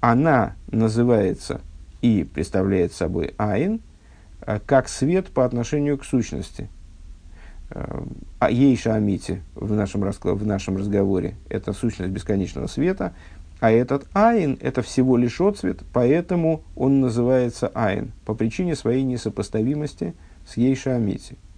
Она 0.00 0.54
называется 0.70 1.60
и 2.00 2.24
представляет 2.24 2.92
собой 2.92 3.34
אין, 3.36 3.80
э, 4.42 4.58
как 4.64 4.88
свет 4.88 5.28
по 5.28 5.44
отношению 5.44 5.98
к 5.98 6.04
сущности. 6.04 6.68
Э, 7.70 8.02
а 8.38 8.50
יש 8.50 8.94
האמיתי 8.94 9.42
в 9.54 9.72
нашем, 9.74 10.00
в 10.00 10.46
нашем 10.46 10.76
разговоре– 10.76 11.34
это 11.48 11.72
сущность 11.72 12.12
бесконечного 12.12 12.66
света, 12.66 13.12
а 13.60 13.70
этот 13.70 14.08
אין– 14.12 14.58
это 14.60 14.82
всего 14.82 15.16
лишь 15.16 15.40
отцвет, 15.40 15.82
поэтому 15.92 16.62
он 16.74 17.00
называется 17.00 17.70
אין, 17.74 18.12
по 18.24 18.34
причине 18.34 18.74
своей 18.74 19.02
несопоставимости 19.02 20.14
с 20.46 20.56
ейша 20.56 20.96
амити– 20.96 21.36